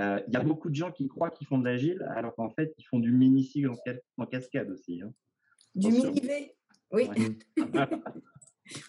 Euh, 0.00 0.18
il 0.26 0.32
y 0.32 0.36
a 0.36 0.40
beaucoup 0.42 0.70
de 0.70 0.74
gens 0.74 0.90
qui 0.90 1.06
croient 1.08 1.30
qu'ils 1.30 1.46
font 1.46 1.58
de 1.58 1.64
l'agile, 1.64 2.02
alors 2.16 2.34
qu'en 2.34 2.50
fait, 2.50 2.74
ils 2.78 2.84
font 2.84 2.98
du 2.98 3.12
mini-cycle 3.12 3.70
en, 4.16 4.26
cascade 4.26 4.70
aussi. 4.70 5.02
Hein. 5.02 5.12
Du 5.74 5.88
mini-V, 5.88 6.54
oui. 6.92 7.08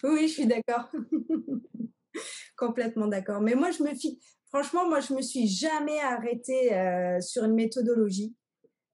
Oui, 0.02 0.28
je 0.28 0.32
suis 0.32 0.46
d'accord. 0.46 0.90
Complètement 2.56 3.06
d'accord. 3.06 3.40
Mais 3.40 3.54
moi, 3.54 3.70
je 3.70 3.82
me 3.82 3.94
fie. 3.94 4.20
Franchement, 4.48 4.88
moi, 4.88 5.00
je 5.00 5.12
me 5.14 5.22
suis 5.22 5.48
jamais 5.48 5.98
arrêtée 6.00 6.72
euh, 6.74 7.20
sur 7.20 7.44
une 7.44 7.54
méthodologie. 7.54 8.34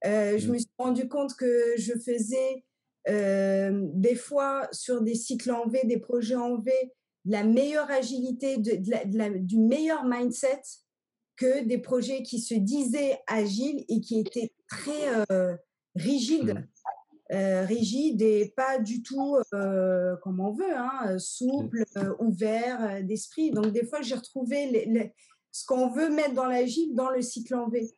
Euh, 0.07 0.39
je 0.39 0.49
mmh. 0.49 0.53
me 0.53 0.59
suis 0.59 0.71
rendu 0.79 1.09
compte 1.09 1.35
que 1.35 1.75
je 1.77 1.93
faisais 1.93 2.65
euh, 3.09 3.83
des 3.93 4.15
fois 4.15 4.69
sur 4.73 5.03
des 5.03 5.15
cycles 5.15 5.51
en 5.51 5.69
V, 5.69 5.81
des 5.85 5.99
projets 5.99 6.37
en 6.37 6.59
V, 6.59 6.73
la 7.27 7.45
meilleure 7.45 7.91
agilité, 7.91 8.57
de, 8.57 9.39
du 9.39 9.59
meilleur 9.59 10.05
mindset 10.05 10.63
que 11.37 11.65
des 11.65 11.79
projets 11.79 12.23
qui 12.23 12.41
se 12.41 12.55
disaient 12.55 13.19
agiles 13.27 13.85
et 13.89 14.01
qui 14.01 14.21
étaient 14.21 14.53
très 14.69 15.25
rigides. 15.95 16.55
Mmh. 16.55 16.69
Euh, 17.33 17.65
rigide 17.65 18.23
et 18.23 18.53
pas 18.57 18.81
du 18.81 19.05
tout 19.05 19.37
euh, 19.55 20.17
comme 20.17 20.41
on 20.41 20.51
veut, 20.51 20.77
hein, 20.77 21.17
souple, 21.21 21.85
mmh. 21.95 21.99
euh, 21.99 22.15
ouvert 22.19 23.05
d'esprit. 23.05 23.53
Donc 23.53 23.69
des 23.69 23.87
fois, 23.87 24.03
j'ai 24.03 24.17
retrouvé 24.17 25.13
ce 25.53 25.65
qu'on 25.65 25.91
veut 25.91 26.11
mettre 26.11 26.35
dans 26.35 26.47
l'agile 26.47 26.93
dans 26.97 27.09
le 27.09 27.23
cycle 27.23 27.55
en 27.55 27.69
V. 27.69 27.89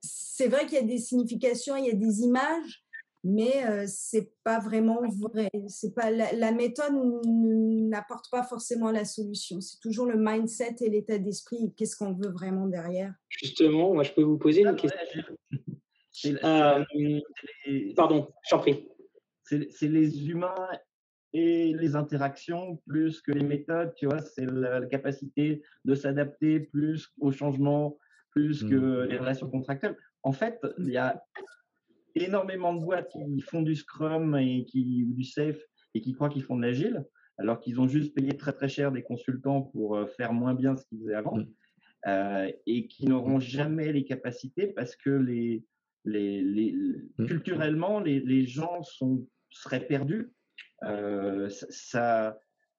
C'est 0.00 0.48
vrai 0.48 0.66
qu'il 0.66 0.74
y 0.74 0.78
a 0.78 0.82
des 0.82 0.98
significations, 0.98 1.76
il 1.76 1.86
y 1.86 1.90
a 1.90 1.94
des 1.94 2.22
images, 2.22 2.84
mais 3.22 3.86
c'est 3.86 4.32
pas 4.42 4.58
vraiment 4.58 5.02
vrai. 5.20 5.48
C'est 5.68 5.94
pas 5.94 6.10
la, 6.10 6.32
la 6.32 6.50
méthode 6.50 6.94
n'apporte 7.24 8.26
pas 8.32 8.42
forcément 8.42 8.90
la 8.90 9.04
solution. 9.04 9.60
C'est 9.60 9.78
toujours 9.78 10.06
le 10.06 10.16
mindset 10.18 10.74
et 10.80 10.90
l'état 10.90 11.18
d'esprit. 11.18 11.72
Qu'est-ce 11.76 11.94
qu'on 11.94 12.14
veut 12.14 12.32
vraiment 12.32 12.66
derrière? 12.66 13.14
Justement, 13.28 13.94
moi, 13.94 14.02
je 14.02 14.10
peux 14.10 14.22
vous 14.22 14.38
poser 14.38 14.62
une 14.62 14.74
question. 14.74 15.22
Euh, 16.26 16.84
pardon, 17.96 18.28
j'en 18.48 18.58
prie. 18.58 18.88
C'est 19.44 19.88
les 19.88 20.28
humains 20.28 20.68
et 21.32 21.74
les 21.74 21.96
interactions 21.96 22.80
plus 22.86 23.20
que 23.20 23.32
les 23.32 23.44
méthodes, 23.44 23.94
tu 23.96 24.06
vois, 24.06 24.20
c'est 24.20 24.46
la, 24.46 24.84
capacité 24.86 25.62
de 25.84 25.94
s'adapter 25.94 26.60
plus 26.60 27.08
au 27.20 27.30
changement, 27.30 27.98
plus 28.30 28.62
que 28.62 29.04
mmh. 29.04 29.08
les 29.08 29.18
relations 29.18 29.50
contractuelles. 29.50 29.96
En 30.22 30.32
fait, 30.32 30.60
il 30.78 30.90
y 30.90 30.96
a 30.96 31.22
énormément 32.14 32.74
de 32.74 32.80
boîtes 32.80 33.10
qui 33.10 33.40
font 33.40 33.62
du 33.62 33.74
Scrum 33.74 34.36
et 34.36 34.64
qui, 34.64 35.06
ou 35.08 35.14
du 35.14 35.24
Safe 35.24 35.60
et 35.94 36.00
qui 36.00 36.12
croient 36.12 36.28
qu'ils 36.28 36.42
font 36.42 36.56
de 36.56 36.62
l'agile, 36.62 37.04
alors 37.38 37.60
qu'ils 37.60 37.80
ont 37.80 37.88
juste 37.88 38.14
payé 38.14 38.36
très 38.36 38.52
très 38.52 38.68
cher 38.68 38.92
des 38.92 39.02
consultants 39.02 39.62
pour 39.62 39.96
euh, 39.96 40.06
faire 40.06 40.32
moins 40.32 40.54
bien 40.54 40.76
ce 40.76 40.84
qu'ils 40.86 41.00
faisaient 41.00 41.14
avant, 41.14 41.38
mmh. 41.38 41.46
euh, 42.06 42.52
et 42.66 42.86
qui 42.88 43.06
n'auront 43.06 43.40
jamais 43.40 43.92
les 43.92 44.04
capacités 44.04 44.66
parce 44.68 44.96
que 44.96 45.10
les, 45.10 45.64
les, 46.04 46.74
mmh. 47.18 47.26
culturellement, 47.26 48.00
les, 48.00 48.46
gens 48.46 48.82
sont, 48.82 49.26
seraient 49.50 49.86
perdus. 49.86 50.32
Euh, 50.84 51.48
ça, 51.48 52.38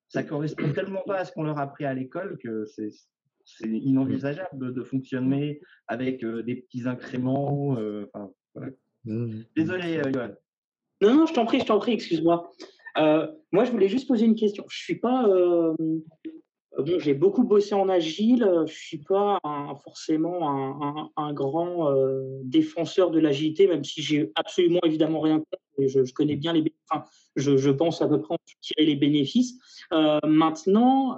ça 0.10 0.24
correspond 0.24 0.74
tellement 0.74 1.04
pas 1.06 1.20
à 1.20 1.26
ce 1.26 1.32
qu'on 1.32 1.44
leur 1.44 1.60
a 1.60 1.64
appris 1.64 1.86
à 1.86 1.94
l'école 1.94 2.38
que 2.40 2.66
c'est 2.66 3.68
inenvisageable 3.68 4.74
de, 4.74 4.84
fonctionner 4.84 5.62
avec 5.88 6.24
euh, 6.24 6.44
des 6.44 6.56
petits 6.56 6.88
incréments. 6.88 7.78
Euh, 7.78 8.10
mmh. 9.06 9.42
Désolé, 9.56 10.02
Yoann. 10.14 10.36
Non, 11.02 11.16
non, 11.16 11.26
je 11.26 11.34
t'en 11.34 11.46
prie, 11.46 11.60
je 11.60 11.66
t'en 11.66 11.80
prie, 11.80 11.94
excuse-moi. 11.94 12.52
moi, 12.96 13.66
je 13.66 13.72
voulais 13.72 13.88
juste 13.88 14.08
poser 14.08 14.26
une 14.26 14.36
question. 14.36 14.66
Je 14.70 14.78
suis 14.78 15.00
pas 15.00 15.28
euh, 15.28 15.74
bon, 16.82 17.00
j'ai 17.00 17.14
beaucoup 17.14 17.44
bossé 17.44 17.74
en 17.74 17.90
agile. 17.90 18.64
Je 18.68 18.74
suis 18.74 18.98
pas 19.00 19.40
forcément 19.84 21.12
un, 21.16 21.34
grand 21.34 21.92
euh, 21.92 22.40
défenseur 22.44 23.12
de 23.12 23.20
l'agilité, 23.20 23.68
même 23.68 23.84
si 23.84 24.02
j'ai 24.02 24.32
absolument 24.36 24.82
évidemment 24.84 25.20
rien 25.22 25.40
contre. 25.40 25.62
Je, 25.80 26.12
connais 26.14 26.36
bien 26.36 26.54
les, 26.54 26.64
enfin, 26.90 27.06
je, 27.36 27.58
je, 27.58 27.72
pense 27.72 28.02
à 28.02 28.08
peu 28.08 28.22
près 28.22 28.36
en 28.36 28.38
tirer 28.62 28.86
les 28.86 28.96
bénéfices. 28.96 29.58
Euh, 29.94 30.20
maintenant, 30.28 31.18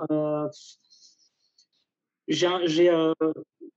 j'ai 2.33 2.91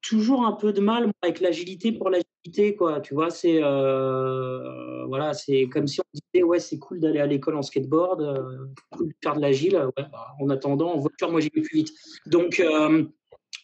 toujours 0.03 0.45
un 0.47 0.53
peu 0.53 0.73
de 0.73 0.81
mal 0.81 1.11
avec 1.23 1.41
l'agilité 1.41 1.93
pour 1.93 2.11
l'agilité, 2.11 2.77
quoi. 2.77 3.01
Tu 3.01 3.15
vois, 3.15 3.31
c'est 3.31 3.63
euh, 3.63 5.05
voilà, 5.07 5.35
c'est 5.35 5.67
comme 5.69 5.87
si 5.87 6.01
on 6.01 6.05
disait 6.13 6.45
ouais, 6.45 6.61
c'est 6.61 6.79
cool 6.79 7.01
d'aller 7.01 7.19
à 7.19 7.27
l'école 7.27 7.57
en 7.57 7.63
skateboard, 7.63 8.23
euh, 8.23 8.67
cool 8.91 9.09
de 9.09 9.15
faire 9.23 9.35
de 9.35 9.41
l'agile. 9.41 9.89
Bah, 9.97 10.35
en 10.41 10.49
attendant, 10.49 10.93
en 10.93 10.99
voiture, 10.99 11.31
moi, 11.31 11.41
j'ai 11.41 11.51
plus 11.51 11.69
vite. 11.73 11.93
Donc, 12.27 12.61
euh, 12.61 13.05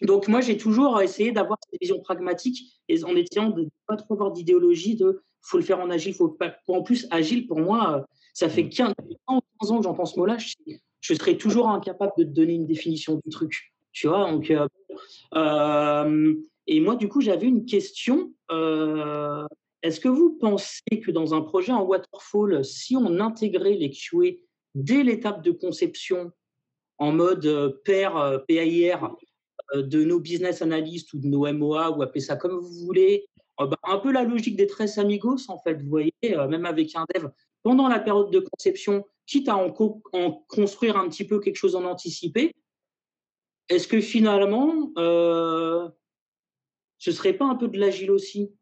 donc 0.02 0.26
moi, 0.28 0.40
j'ai 0.40 0.56
toujours 0.56 1.00
essayé 1.00 1.32
d'avoir 1.32 1.58
cette 1.70 1.80
vision 1.80 2.00
pragmatique 2.00 2.80
et 2.88 3.04
en 3.04 3.14
essayant 3.14 3.50
de 3.50 3.62
ne 3.62 3.68
pas 3.86 3.96
trop 3.96 4.14
avoir 4.14 4.32
d'idéologie 4.32 4.96
de 4.96 5.22
faut 5.42 5.58
le 5.58 5.64
faire 5.64 5.80
en 5.80 5.90
agile, 5.90 6.14
faut. 6.14 6.36
En 6.68 6.82
plus, 6.82 7.06
agile 7.10 7.46
pour 7.46 7.60
moi, 7.60 8.06
ça 8.32 8.48
fait 8.48 8.68
15 8.68 8.94
ans, 9.26 9.42
15 9.60 9.70
ans 9.70 9.78
que 9.78 9.84
j'entends 9.84 10.06
ce 10.06 10.18
mot-là, 10.18 10.38
je, 10.38 11.14
serais 11.14 11.36
toujours 11.36 11.68
incapable 11.68 12.12
de 12.16 12.24
te 12.24 12.28
donner 12.30 12.54
une 12.54 12.66
définition 12.66 13.20
du 13.24 13.30
truc. 13.30 13.72
Tu 13.92 14.08
vois, 14.08 14.30
donc. 14.30 14.50
Euh, 14.50 14.66
euh, 15.34 16.34
et 16.66 16.80
moi, 16.80 16.96
du 16.96 17.08
coup, 17.08 17.20
j'avais 17.20 17.46
une 17.46 17.64
question. 17.64 18.32
Euh, 18.50 19.46
est-ce 19.82 20.00
que 20.00 20.08
vous 20.08 20.38
pensez 20.38 20.82
que 21.04 21.10
dans 21.10 21.34
un 21.34 21.40
projet 21.40 21.72
en 21.72 21.82
waterfall, 21.82 22.64
si 22.64 22.96
on 22.96 23.18
intégrait 23.18 23.74
les 23.74 23.90
QA 23.90 24.36
dès 24.74 25.02
l'étape 25.02 25.42
de 25.42 25.50
conception, 25.50 26.30
en 26.98 27.12
mode 27.12 27.80
pair, 27.84 28.42
PAIR, 28.46 29.10
de 29.74 30.04
nos 30.04 30.20
business 30.20 30.62
analysts 30.62 31.12
ou 31.14 31.18
de 31.18 31.26
nos 31.26 31.52
MOA, 31.52 31.90
ou 31.90 32.02
appelez 32.02 32.20
ça 32.20 32.36
comme 32.36 32.58
vous 32.58 32.86
voulez, 32.86 33.26
bah, 33.58 33.76
un 33.84 33.98
peu 33.98 34.12
la 34.12 34.22
logique 34.22 34.56
des 34.56 34.66
13 34.66 34.98
amigos, 34.98 35.48
en 35.48 35.58
fait, 35.58 35.82
vous 35.82 35.88
voyez, 35.88 36.12
même 36.22 36.64
avec 36.64 36.94
un 36.94 37.04
dev, 37.14 37.28
pendant 37.62 37.88
la 37.88 37.98
période 37.98 38.30
de 38.30 38.40
conception, 38.40 39.04
quitte 39.26 39.48
à 39.48 39.56
en 39.56 39.70
construire 40.48 40.96
un 40.96 41.08
petit 41.08 41.24
peu 41.24 41.40
quelque 41.40 41.56
chose 41.56 41.74
en 41.74 41.84
anticipé, 41.84 42.54
est-ce 43.68 43.88
que 43.88 44.00
finalement, 44.00 44.90
euh, 44.98 45.88
ce 46.98 47.12
serait 47.12 47.32
pas 47.32 47.46
un 47.46 47.56
peu 47.56 47.68
de 47.68 47.78
l'agile 47.78 48.10
aussi? 48.10 48.54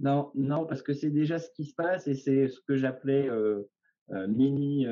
Non, 0.00 0.30
non, 0.34 0.66
parce 0.66 0.82
que 0.82 0.92
c'est 0.92 1.10
déjà 1.10 1.38
ce 1.38 1.50
qui 1.50 1.64
se 1.64 1.74
passe 1.74 2.06
et 2.06 2.14
c'est 2.14 2.48
ce 2.48 2.60
que 2.60 2.76
j'appelais 2.76 3.28
euh, 3.28 3.68
euh, 4.10 4.26
mini 4.28 4.86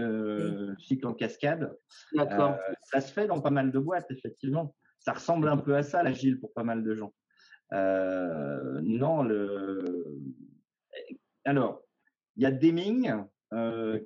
cycle 0.79 1.07
en 1.07 1.15
cascade. 1.15 1.77
D'accord. 2.15 2.57
ça 2.83 3.01
se 3.01 3.13
fait 3.13 3.27
dans 3.27 3.41
pas 3.41 3.51
mal 3.51 3.71
de 3.71 3.79
boîtes, 3.79 4.11
effectivement. 4.11 4.75
Ça 4.99 5.13
ressemble 5.13 5.49
un 5.49 5.59
peu 5.59 5.77
à 5.77 5.83
ça, 5.83 6.03
l'agile, 6.03 6.41
pour 6.41 6.53
pas 6.53 6.65
mal 6.65 6.83
de 6.83 6.95
gens. 6.95 7.15
non, 7.73 9.23
le. 9.23 10.19
Alors, 11.45 11.85
il 12.37 12.43
y 12.43 12.47
a 12.47 12.51
Deming, 12.51 13.15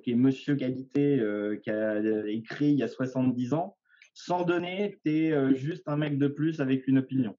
qui 0.03 0.11
est 0.11 0.15
monsieur 0.15 0.55
qualité, 0.55 1.19
qui 1.63 1.71
a 1.71 2.27
écrit 2.27 2.71
il 2.71 2.77
y 2.77 2.83
a 2.83 2.87
70 2.87 3.53
ans 3.53 3.77
sans 4.25 4.43
donner, 4.43 4.99
tu 5.03 5.11
es 5.11 5.31
euh, 5.31 5.53
juste 5.55 5.87
un 5.87 5.97
mec 5.97 6.17
de 6.17 6.27
plus 6.27 6.61
avec 6.61 6.87
une 6.87 6.99
opinion. 6.99 7.35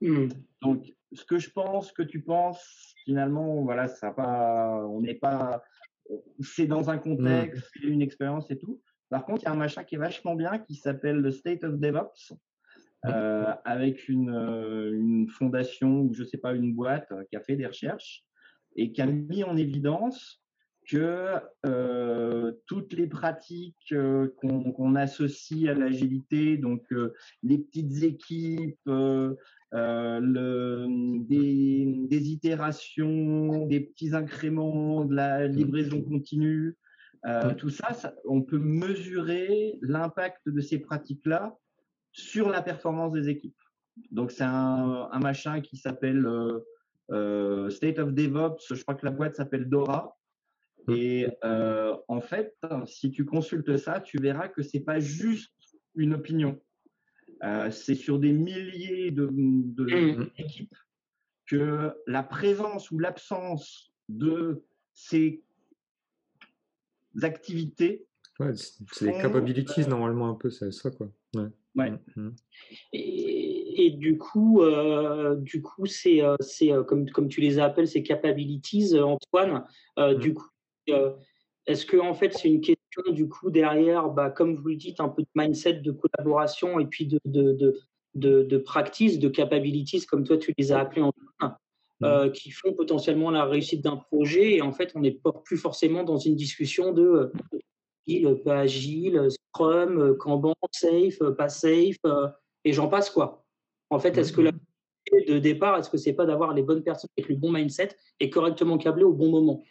Hmm. 0.00 0.28
Donc, 0.62 0.94
ce 1.12 1.24
que 1.24 1.38
je 1.38 1.50
pense, 1.50 1.92
que 1.92 2.02
tu 2.02 2.22
penses, 2.22 2.94
finalement, 3.04 3.62
voilà, 3.62 3.88
ça 3.88 4.12
pas, 4.12 4.86
on 4.86 5.00
n'est 5.00 5.14
pas, 5.14 5.62
c'est 6.40 6.66
dans 6.66 6.90
un 6.90 6.98
contexte, 6.98 7.64
hmm. 7.64 7.70
c'est 7.72 7.88
une 7.88 8.02
expérience 8.02 8.50
et 8.50 8.58
tout. 8.58 8.80
Par 9.08 9.24
contre, 9.24 9.42
il 9.42 9.46
y 9.46 9.48
a 9.48 9.52
un 9.52 9.56
machin 9.56 9.82
qui 9.84 9.96
est 9.96 9.98
vachement 9.98 10.34
bien 10.34 10.58
qui 10.58 10.74
s'appelle 10.74 11.16
le 11.16 11.32
State 11.32 11.64
of 11.64 11.78
DevOps, 11.80 12.32
euh, 13.06 13.54
avec 13.64 14.08
une, 14.08 14.30
euh, 14.30 14.92
une, 14.92 15.28
fondation 15.28 16.02
ou 16.02 16.14
je 16.14 16.24
sais 16.24 16.38
pas, 16.38 16.52
une 16.52 16.74
boîte 16.74 17.12
qui 17.30 17.36
a 17.36 17.40
fait 17.40 17.56
des 17.56 17.66
recherches 17.66 18.24
et 18.76 18.92
qui 18.92 19.00
a 19.00 19.06
mis 19.06 19.44
en 19.44 19.56
évidence 19.56 20.42
que 20.88 21.34
euh, 21.66 22.52
toutes 22.66 22.94
les 22.94 23.06
pratiques 23.06 23.92
euh, 23.92 24.34
qu'on 24.40 24.94
associe 24.94 25.68
à 25.68 25.74
l'agilité, 25.74 26.56
donc 26.56 26.82
euh, 26.92 27.12
les 27.42 27.58
petites 27.58 28.02
équipes, 28.02 28.80
le, 28.86 29.36
des, 31.26 32.06
des, 32.08 32.30
itérations, 32.30 33.66
des 33.66 33.80
petits 33.80 34.14
incréments, 34.14 35.04
de 35.04 35.14
la 35.14 35.46
livraison 35.46 36.02
continue, 36.02 36.76
tout 37.58 37.68
ça, 37.68 37.88
on 38.24 38.40
peut 38.40 38.58
mesurer 38.58 39.78
l'impact 39.82 40.48
de 40.48 40.60
ces 40.62 40.78
pratiques-là 40.78 41.54
sur 42.12 42.48
la 42.48 42.62
performance 42.62 43.12
des 43.12 43.28
équipes. 43.28 43.60
Donc 44.10 44.30
c'est 44.30 44.44
un, 44.44 45.10
un, 45.12 45.18
machin 45.18 45.60
qui 45.60 45.76
s'appelle 45.76 46.26
State 47.68 47.98
of 47.98 48.14
DevOps, 48.14 48.74
je 48.74 48.82
crois 48.82 48.94
que 48.94 49.04
la 49.04 49.12
boîte 49.12 49.34
s'appelle 49.34 49.68
Dora. 49.68 50.18
Mmh. 50.88 50.94
Et 50.94 51.28
euh, 51.44 51.94
en 52.08 52.20
fait, 52.20 52.56
si 52.86 53.10
tu 53.10 53.24
consultes 53.24 53.76
ça, 53.76 54.00
tu 54.00 54.18
verras 54.18 54.48
que 54.48 54.62
c'est 54.62 54.80
pas 54.80 54.98
juste 54.98 55.52
une 55.94 56.14
opinion. 56.14 56.58
Euh, 57.44 57.70
c'est 57.70 57.94
sur 57.94 58.18
des 58.18 58.32
milliers 58.32 59.10
de, 59.10 59.26
mmh. 59.26 60.30
équipes 60.38 60.74
que 61.46 61.92
la 62.06 62.22
présence 62.22 62.90
ou 62.90 62.98
l'absence 62.98 63.92
de 64.08 64.64
ces 64.94 65.42
activités. 67.22 68.06
c'est 68.92 69.12
les 69.12 69.12
capabilities 69.18 69.86
normalement 69.86 70.30
un 70.30 70.34
peu, 70.34 70.50
c'est 70.50 70.72
ça 70.72 70.90
quoi. 70.90 71.10
Ouais. 71.34 71.92
Mmh, 72.16 72.30
et, 72.92 73.90
du 73.98 74.18
coup, 74.18 74.62
euh, 74.62 75.36
du 75.36 75.62
coup, 75.62 75.86
c'est, 75.86 76.20
c'est 76.40 76.70
comme, 76.88 77.08
comme 77.10 77.28
tu 77.28 77.40
les 77.40 77.60
appelles, 77.60 77.86
ces 77.86 78.02
capabilities, 78.02 78.98
Antoine. 78.98 79.64
Du 80.18 80.34
coup, 80.34 80.44
euh, 80.44 80.57
est-ce 81.66 81.86
que 81.86 81.96
en 81.96 82.14
fait 82.14 82.32
c'est 82.34 82.48
une 82.48 82.60
question 82.60 82.78
du 83.10 83.28
coup, 83.28 83.50
derrière, 83.50 84.08
bah, 84.08 84.30
comme 84.30 84.54
vous 84.54 84.68
le 84.68 84.76
dites, 84.76 85.00
un 85.00 85.08
peu 85.08 85.22
de 85.22 85.28
mindset, 85.34 85.74
de 85.74 85.92
collaboration 85.92 86.80
et 86.80 86.86
puis 86.86 87.06
de, 87.06 87.20
de, 87.24 87.52
de, 88.14 88.42
de, 88.42 88.58
practice, 88.58 89.18
de 89.18 89.28
capabilities, 89.28 90.04
comme 90.06 90.24
toi 90.24 90.36
tu 90.36 90.52
les 90.58 90.72
as 90.72 90.80
appelés 90.80 91.02
en 91.02 91.12
euh, 92.04 92.30
qui 92.30 92.52
font 92.52 92.72
potentiellement 92.74 93.32
la 93.32 93.44
réussite 93.44 93.82
d'un 93.82 93.96
projet. 93.96 94.54
Et 94.54 94.62
en 94.62 94.70
fait, 94.70 94.92
on 94.94 95.00
n'est 95.00 95.10
pas 95.10 95.32
plus 95.32 95.56
forcément 95.56 96.04
dans 96.04 96.16
une 96.16 96.36
discussion 96.36 96.92
de 96.92 97.32
agile, 98.06 98.40
pas 98.44 98.60
agile, 98.60 99.28
Scrum, 99.28 100.16
Kanban, 100.16 100.54
safe, 100.70 101.18
pas 101.36 101.48
safe, 101.48 101.96
et 102.64 102.72
j'en 102.72 102.88
passe 102.88 103.10
quoi. 103.10 103.44
En 103.90 103.98
fait, 103.98 104.16
est-ce 104.16 104.32
que 104.32 104.42
la 104.42 104.52
de 105.26 105.38
départ, 105.38 105.78
est-ce 105.78 105.90
que 105.90 105.96
c'est 105.96 106.12
pas 106.12 106.26
d'avoir 106.26 106.54
les 106.54 106.62
bonnes 106.62 106.82
personnes 106.82 107.10
avec 107.16 107.28
le 107.28 107.36
bon 107.36 107.50
mindset 107.50 107.90
et 108.20 108.30
correctement 108.30 108.78
câblé 108.78 109.04
au 109.04 109.12
bon 109.12 109.30
moment? 109.30 109.62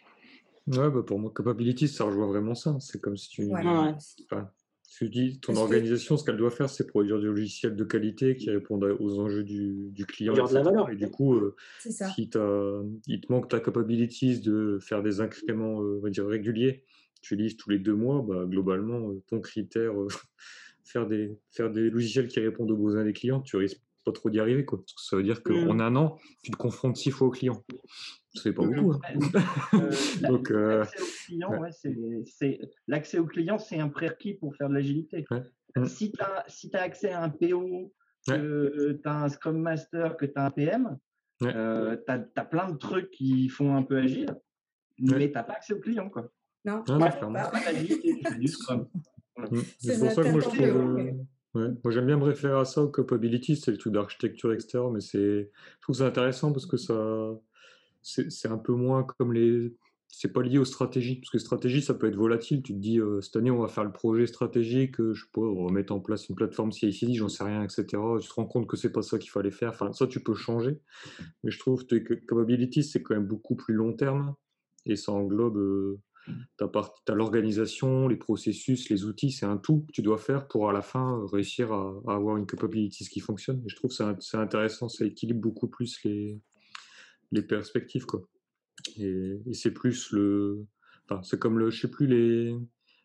Ouais, 0.68 0.90
bah 0.90 1.02
pour 1.06 1.18
moi, 1.18 1.32
capability, 1.34 1.88
ça 1.88 2.04
rejoint 2.04 2.26
vraiment 2.26 2.54
ça. 2.54 2.76
C'est 2.80 3.00
comme 3.00 3.16
si 3.16 3.28
tu. 3.30 3.44
Ouais. 3.46 3.94
tu 4.88 5.08
dis, 5.08 5.40
ton 5.40 5.56
organisation, 5.56 6.16
ce 6.16 6.24
qu'elle 6.24 6.36
doit 6.36 6.50
faire, 6.50 6.68
c'est 6.68 6.86
produire 6.86 7.18
du 7.18 7.26
logiciel 7.26 7.74
de 7.74 7.84
qualité 7.84 8.36
qui 8.36 8.50
répondent 8.50 8.96
aux 9.00 9.18
enjeux 9.18 9.44
du, 9.44 9.90
du 9.90 10.04
client. 10.04 10.34
De 10.34 10.38
la 10.38 10.62
valeur. 10.62 10.90
Et 10.90 10.96
du 10.96 11.10
coup, 11.10 11.34
euh, 11.34 11.56
si 11.78 12.22
il 12.22 12.30
te 12.30 13.32
manque 13.32 13.48
ta 13.48 13.60
capability 13.60 14.40
de 14.40 14.78
faire 14.80 15.02
des 15.02 15.20
incréments 15.20 15.80
euh, 15.82 15.98
on 15.98 16.00
va 16.00 16.10
dire, 16.10 16.26
réguliers, 16.26 16.84
tu 17.22 17.34
lises 17.34 17.56
tous 17.56 17.70
les 17.70 17.78
deux 17.78 17.94
mois, 17.94 18.22
bah, 18.26 18.44
globalement, 18.44 19.10
euh, 19.10 19.22
ton 19.26 19.40
critère, 19.40 19.94
faire, 20.84 21.06
des, 21.06 21.38
faire 21.50 21.70
des 21.70 21.88
logiciels 21.88 22.28
qui 22.28 22.40
répondent 22.40 22.70
aux 22.70 22.76
besoins 22.76 23.04
des 23.04 23.14
clients, 23.14 23.40
tu 23.40 23.56
risques 23.56 23.82
pas 24.08 24.12
trop 24.12 24.30
d'y 24.30 24.40
arriver. 24.40 24.64
Quoi. 24.64 24.82
ça 24.96 25.16
veut 25.16 25.22
dire 25.22 25.42
qu'en 25.42 25.74
mmh. 25.74 25.80
un 25.80 25.96
an, 25.96 26.16
tu 26.42 26.50
te 26.50 26.56
confrontes 26.56 26.96
six 26.96 27.10
fois 27.10 27.28
aux 27.28 27.30
clients. 27.30 27.62
C'est 28.34 28.52
pas 28.52 28.64
beaucoup. 28.64 28.94
L'accès 32.86 33.18
au 33.18 33.26
client, 33.26 33.58
c'est 33.58 33.78
un 33.78 33.88
prérequis 33.88 34.34
pour 34.34 34.54
faire 34.56 34.68
de 34.68 34.74
l'agilité. 34.74 35.24
Mmh. 35.76 35.84
Si 35.86 36.12
tu 36.12 36.22
as, 36.22 36.44
si 36.48 36.70
as 36.74 36.82
accès 36.82 37.10
à 37.10 37.22
un 37.22 37.30
PO, 37.30 37.92
que 38.26 38.92
tu 39.02 39.08
as 39.08 39.22
un 39.24 39.28
Scrum 39.28 39.58
Master, 39.58 40.16
que 40.16 40.26
tu 40.26 40.32
as 40.36 40.46
un 40.46 40.50
PM, 40.50 40.98
euh, 41.42 41.96
tu 42.06 42.12
as, 42.12 42.44
plein 42.44 42.70
de 42.70 42.76
trucs 42.76 43.10
qui 43.10 43.48
font 43.48 43.76
un 43.76 43.82
peu 43.82 43.98
agile, 43.98 44.34
mais 44.98 45.28
tu 45.28 45.34
n'as 45.34 45.44
pas 45.44 45.54
accès 45.54 45.74
au 45.74 45.80
client. 45.80 46.08
Quoi. 46.08 46.30
Non, 46.64 46.82
pas, 46.82 47.10
pas, 47.10 47.28
pas 47.28 47.64
l'agilité, 47.64 48.20
tu 48.24 48.38
du 48.38 48.48
Scrum. 48.48 48.88
Mmh. 49.36 49.58
C'est 49.78 49.98
pour 49.98 50.10
ça 50.10 50.22
que 50.22 50.28
moi 50.30 50.40
je 50.40 50.48
trouve. 50.48 51.26
Moi, 51.54 51.90
j'aime 51.90 52.06
bien 52.06 52.18
me 52.18 52.24
référer 52.24 52.58
à 52.58 52.64
ça, 52.64 52.82
au 52.82 52.88
capability, 52.88 53.56
c'est 53.56 53.70
le 53.70 53.78
truc 53.78 53.92
d'architecture, 53.94 54.52
etc. 54.52 54.80
Mais 54.92 55.00
je 55.00 55.46
trouve 55.80 55.96
ça 55.96 56.06
intéressant 56.06 56.52
parce 56.52 56.66
que 56.66 56.76
ça, 56.76 56.94
c'est 58.02 58.48
un 58.48 58.58
peu 58.58 58.74
moins 58.74 59.04
comme 59.04 59.32
les. 59.32 59.74
C'est 60.10 60.32
pas 60.32 60.42
lié 60.42 60.56
aux 60.58 60.64
stratégies, 60.64 61.16
parce 61.16 61.30
que 61.30 61.38
stratégie, 61.38 61.82
ça 61.82 61.92
peut 61.92 62.08
être 62.08 62.16
volatile. 62.16 62.62
Tu 62.62 62.72
te 62.72 62.78
dis, 62.78 62.98
euh, 62.98 63.20
cette 63.20 63.36
année, 63.36 63.50
on 63.50 63.60
va 63.60 63.68
faire 63.68 63.84
le 63.84 63.92
projet 63.92 64.26
stratégique, 64.26 64.98
euh, 65.00 65.12
je 65.12 65.24
sais 65.24 65.30
pas, 65.32 65.42
on 65.42 65.66
va 65.66 65.70
mettre 65.70 65.92
en 65.92 66.00
place 66.00 66.30
une 66.30 66.34
plateforme 66.34 66.72
CICD, 66.72 67.14
j'en 67.14 67.28
sais 67.28 67.44
rien, 67.44 67.62
etc. 67.62 67.84
Tu 68.20 68.28
te 68.28 68.34
rends 68.34 68.46
compte 68.46 68.66
que 68.66 68.76
c'est 68.78 68.90
pas 68.90 69.02
ça 69.02 69.18
qu'il 69.18 69.30
fallait 69.30 69.50
faire. 69.50 69.70
Enfin, 69.70 69.92
ça, 69.92 70.06
tu 70.06 70.20
peux 70.22 70.34
changer. 70.34 70.80
Mais 71.44 71.50
je 71.50 71.58
trouve 71.58 71.84
que 71.86 71.96
capability, 71.96 72.82
c'est 72.82 73.02
quand 73.02 73.14
même 73.14 73.26
beaucoup 73.26 73.54
plus 73.54 73.74
long 73.74 73.92
terme 73.92 74.34
et 74.86 74.96
ça 74.96 75.12
englobe. 75.12 75.58
Euh, 75.58 76.00
tu 76.58 76.64
as, 76.64 77.14
l'organisation, 77.14 78.08
les 78.08 78.16
processus, 78.16 78.88
les 78.90 79.04
outils, 79.04 79.30
c'est 79.30 79.46
un 79.46 79.56
tout 79.56 79.84
que 79.86 79.92
tu 79.92 80.02
dois 80.02 80.18
faire 80.18 80.48
pour 80.48 80.68
à 80.68 80.72
la 80.72 80.82
fin 80.82 81.26
réussir 81.32 81.72
à, 81.72 82.00
avoir 82.08 82.36
une 82.36 82.46
capability 82.46 83.08
qui 83.08 83.20
fonctionne. 83.20 83.62
Et 83.64 83.68
je 83.68 83.76
trouve 83.76 83.90
que 83.90 84.16
c'est 84.20 84.36
intéressant, 84.36 84.88
ça 84.88 85.04
équilibre 85.04 85.40
beaucoup 85.40 85.68
plus 85.68 86.02
les, 86.04 87.42
perspectives. 87.42 88.06
Quoi. 88.06 88.22
Et, 88.98 89.40
c'est 89.52 89.72
plus 89.72 90.12
le. 90.12 90.66
Enfin, 91.08 91.22
c'est 91.22 91.38
comme 91.38 91.58
le. 91.58 91.70
Je 91.70 91.80
sais 91.80 91.90
plus 91.90 92.06
les 92.06 92.56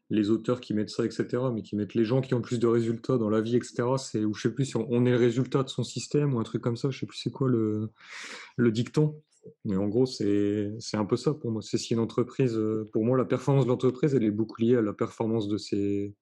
les 0.10 0.30
auteurs 0.30 0.62
qui 0.62 0.75
mettent 0.75 0.92
ça, 0.92 1.06
etc., 1.06 1.25
mais 1.51 1.63
qui 1.63 1.75
mettent 1.75 1.96
les 1.96 2.06
gens 2.06 2.22
qui 2.22 2.36
ont 2.36 2.42
plus 2.42 2.60
de 2.60 2.68
résultats 2.68 3.18
dans 3.18 3.32
la 3.32 3.42
vie, 3.42 3.56
etc., 3.56 3.84
ou 4.25 4.34
je 4.36 4.42
sais 4.42 4.53
plus 4.53 4.65
si 4.65 4.77
on, 4.77 5.05
est 5.05 5.12
le 5.12 5.18
résultat 5.18 5.64
de 5.64 5.70
son 5.70 5.83
système 5.83 6.36
ou 6.36 6.40
un 6.40 6.44
truc 6.44 6.62
comme 6.62 6.77
ça, 6.77 6.92
je 6.92 7.00
sais 7.00 7.05
plus 7.07 7.18
c'est 7.18 7.31
quoi 7.31 7.50
le 7.50 8.72
dicton. 8.72 9.20
Mais 9.66 9.75
en 9.75 9.88
gros, 9.88 10.06
c'est 10.06 10.77
un 10.94 11.06
peu 11.06 11.18
ça 11.18 11.34
pour 11.34 11.51
moi. 11.51 11.62
C'est 11.62 11.77
si 11.77 11.94
une 11.94 12.00
entreprise, 12.00 12.56
euh, 12.58 12.90
pour 12.92 13.03
moi, 13.03 13.18
la 13.18 13.25
performance 13.25 13.66
de 13.66 13.70
l'entreprise, 13.70 14.16
elle 14.16 14.24
est 14.24 14.32
beaucoup 14.32 14.62
liée 14.62 14.75
à 14.75 14.82
la 14.82 14.94
performance 14.94 15.48
de 15.48 15.58
ses, 15.58 16.16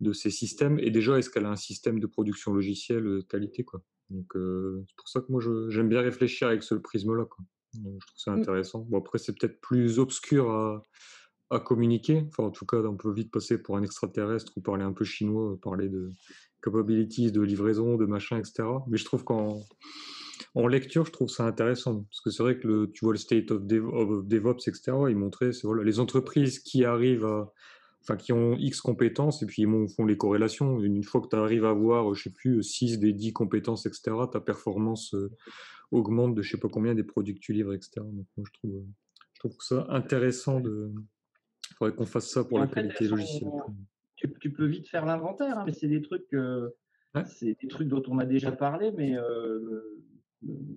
de 0.00 0.12
ses 0.12 0.30
systèmes. 0.30 0.78
Et 0.78 0.90
déjà, 0.90 1.18
est-ce 1.18 1.30
qu'elle 1.30 1.46
a 1.46 1.50
un 1.50 1.56
système 1.56 1.98
de 1.98 2.06
production 2.06 2.52
logicielle 2.52 3.04
de 3.04 3.20
qualité 3.20 3.64
quoi? 3.64 3.82
Donc, 4.10 4.36
euh, 4.36 4.84
c'est 4.86 4.96
pour 4.96 5.08
ça 5.08 5.20
que 5.20 5.26
moi, 5.30 5.40
j'aime 5.68 5.88
bien 5.88 6.00
réfléchir 6.00 6.48
avec 6.48 6.62
ce 6.62 6.76
prisme-là. 6.76 7.26
Je 7.74 7.80
trouve 7.80 8.00
ça 8.16 8.30
mmh. 8.30 8.40
intéressant. 8.40 8.86
Bon, 8.88 8.98
après, 8.98 9.18
c'est 9.18 9.36
peut-être 9.36 9.60
plus 9.60 9.98
obscur 9.98 10.50
à, 10.50 10.82
à, 11.50 11.58
communiquer. 11.58 12.24
Enfin, 12.28 12.44
en 12.44 12.50
tout 12.50 12.66
cas, 12.66 12.78
on 12.78 12.96
peut 12.96 13.12
vite 13.12 13.32
passer 13.32 13.58
pour 13.58 13.76
un 13.76 13.82
extraterrestre 13.82 14.52
ou 14.56 14.60
parler 14.60 14.84
un 14.84 14.92
peu 14.92 15.04
chinois, 15.04 15.58
parler 15.60 15.88
de 15.88 16.12
capabilities, 16.62 17.32
de 17.32 17.42
livraison, 17.42 17.96
de 17.96 18.06
machin, 18.06 18.38
etc. 18.38 18.64
Mais 18.88 18.96
je 18.96 19.04
trouve 19.04 19.24
qu'en 19.24 19.60
en 20.54 20.66
lecture, 20.66 21.06
je 21.06 21.12
trouve 21.12 21.28
ça 21.28 21.44
intéressant 21.44 22.02
parce 22.02 22.20
que 22.20 22.30
c'est 22.30 22.42
vrai 22.42 22.58
que 22.58 22.66
le, 22.66 22.90
tu 22.92 23.04
vois 23.04 23.12
le 23.12 23.18
state 23.18 23.50
of, 23.50 23.64
DevOps, 23.64 24.68
etc. 24.68 24.92
Il 25.08 25.16
montrait, 25.16 25.52
c'est 25.52 25.66
voilà, 25.66 25.82
les 25.82 26.00
entreprises 26.00 26.58
qui 26.58 26.84
arrivent 26.84 27.24
à, 27.24 27.52
enfin 28.02 28.16
qui 28.16 28.32
ont 28.32 28.56
X 28.56 28.80
compétences 28.80 29.42
et 29.42 29.46
puis 29.46 29.62
ils 29.62 29.88
font 29.88 30.06
les 30.06 30.16
corrélations. 30.16 30.80
Une 30.80 31.02
fois 31.02 31.20
que 31.20 31.28
tu 31.28 31.36
arrives 31.36 31.64
à 31.64 31.70
avoir, 31.70 32.14
je 32.14 32.24
sais 32.24 32.30
plus, 32.30 32.62
6 32.62 32.98
des 32.98 33.12
10 33.12 33.32
compétences, 33.32 33.86
etc., 33.86 34.16
ta 34.30 34.40
performance 34.40 35.14
euh, 35.14 35.30
augmente 35.90 36.34
de 36.34 36.42
je 36.42 36.52
sais 36.52 36.60
pas 36.60 36.68
combien 36.68 36.94
des 36.94 37.04
produits 37.04 37.34
que 37.34 37.40
tu 37.40 37.52
livres, 37.52 37.74
etc. 37.74 37.92
Donc 37.96 38.26
moi, 38.36 38.46
je 38.46 38.52
trouve, 38.58 38.84
je 39.34 39.40
trouve 39.40 39.56
ça 39.60 39.86
intéressant 39.88 40.60
de. 40.60 40.92
Il 41.70 41.74
faudrait 41.76 41.94
qu'on 41.94 42.06
fasse 42.06 42.30
ça 42.30 42.44
pour 42.44 42.58
la 42.58 42.68
qualité 42.68 43.08
logicielle. 43.08 43.50
Tu, 44.14 44.50
peux 44.50 44.66
vite 44.66 44.88
faire 44.88 45.04
l'inventaire, 45.04 45.58
hein, 45.58 45.64
mais 45.66 45.72
c'est 45.72 45.88
des 45.88 46.00
trucs. 46.00 46.34
C'est 47.24 47.56
des 47.60 47.68
trucs 47.68 47.88
dont 47.88 48.02
on 48.08 48.18
a 48.18 48.26
déjà 48.26 48.52
parlé, 48.52 48.92
mais 48.92 49.16
euh, 49.16 49.95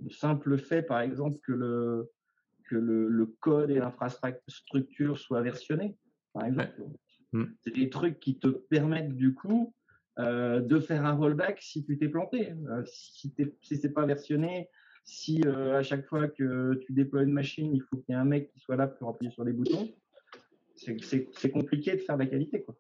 le 0.04 0.10
simple 0.10 0.58
fait, 0.58 0.84
par 0.84 1.02
exemple, 1.02 1.38
que 1.46 1.52
le, 1.52 2.12
que 2.70 2.76
le, 2.76 3.26
code 3.40 3.72
et 3.72 3.80
l'infrastructure 3.80 5.18
soient 5.18 5.42
versionnés, 5.42 5.98
par 6.34 6.46
exemple. 6.46 6.84
Mmh. 7.34 7.46
C'est 7.62 7.74
des 7.74 7.90
trucs 7.90 8.20
qui 8.20 8.40
te 8.40 8.48
permettent 8.48 9.16
du 9.16 9.34
coup 9.34 9.74
euh, 10.20 10.60
de 10.60 10.80
faire 10.80 11.06
un 11.06 11.14
rollback 11.14 11.62
si 11.62 11.86
tu 11.86 11.98
t'es 11.98 12.10
planté. 12.10 12.54
Euh, 12.70 12.84
si, 12.86 13.34
si 13.62 13.78
c'est 13.78 13.94
pas 13.94 14.06
versionné, 14.06 14.70
si 15.06 15.42
euh, 15.46 15.78
à 15.78 15.84
chaque 15.84 16.06
fois 16.06 16.28
que 16.28 16.80
tu 16.86 16.94
déploies 16.94 17.24
une 17.24 17.34
machine, 17.34 17.74
il 17.74 17.82
faut 17.82 17.98
qu'il 17.98 18.10
y 18.10 18.12
ait 18.12 18.22
un 18.22 18.26
mec 18.26 18.52
qui 18.52 18.60
soit 18.60 18.76
là 18.76 18.88
pour 18.88 19.10
appuyer 19.10 19.32
sur 19.32 19.44
les 19.44 19.54
boutons, 19.54 19.90
c'est 20.76 21.52
compliqué 21.52 21.94
de 21.94 21.98
faire 21.98 22.18
de 22.18 22.24
la 22.24 22.30
qualité. 22.30 22.64
Quoi. 22.64 22.76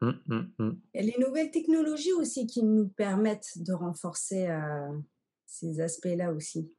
Mmh, 0.00 0.40
mmh, 0.58 0.70
Et 0.94 1.02
les 1.02 1.16
nouvelles 1.18 1.50
technologies 1.50 2.12
aussi 2.12 2.46
qui 2.46 2.62
nous 2.62 2.88
permettent 2.88 3.58
de 3.58 3.72
renforcer 3.72 4.48
ces 5.54 5.80
aspects-là 5.80 6.32
aussi. 6.32 6.70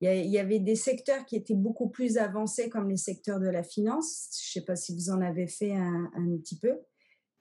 Il 0.00 0.30
y, 0.30 0.38
avait 0.38 0.60
des 0.60 0.76
secteurs 0.76 1.26
qui 1.26 1.34
étaient 1.34 1.56
beaucoup 1.56 1.88
plus 1.88 2.18
avancés, 2.18 2.68
comme 2.68 2.88
les 2.88 2.96
secteurs 2.96 3.40
de 3.40 3.48
la 3.48 3.64
finance. 3.64 4.28
Je 4.40 4.48
ne 4.48 4.62
sais 4.62 4.64
pas 4.64 4.76
si 4.76 4.94
vous 4.94 5.10
en 5.10 5.20
avez 5.20 5.48
fait 5.48 5.74
un, 5.74 6.38
petit 6.40 6.56
peu, 6.56 6.78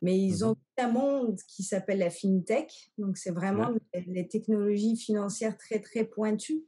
mais 0.02 0.19
ils 0.19 0.43
ont 0.43 0.52
mmh 0.52 0.56
un 0.80 0.91
monde 0.91 1.39
qui 1.47 1.63
s'appelle 1.63 2.00
la 2.00 2.12
fintech. 2.12 2.91
Donc, 3.00 3.17
c'est 3.17 3.32
vraiment 3.32 3.69
les 3.93 4.28
technologies 4.28 4.95
financières 4.95 5.58
très, 5.58 5.80
très 5.80 6.04
pointues. 6.04 6.63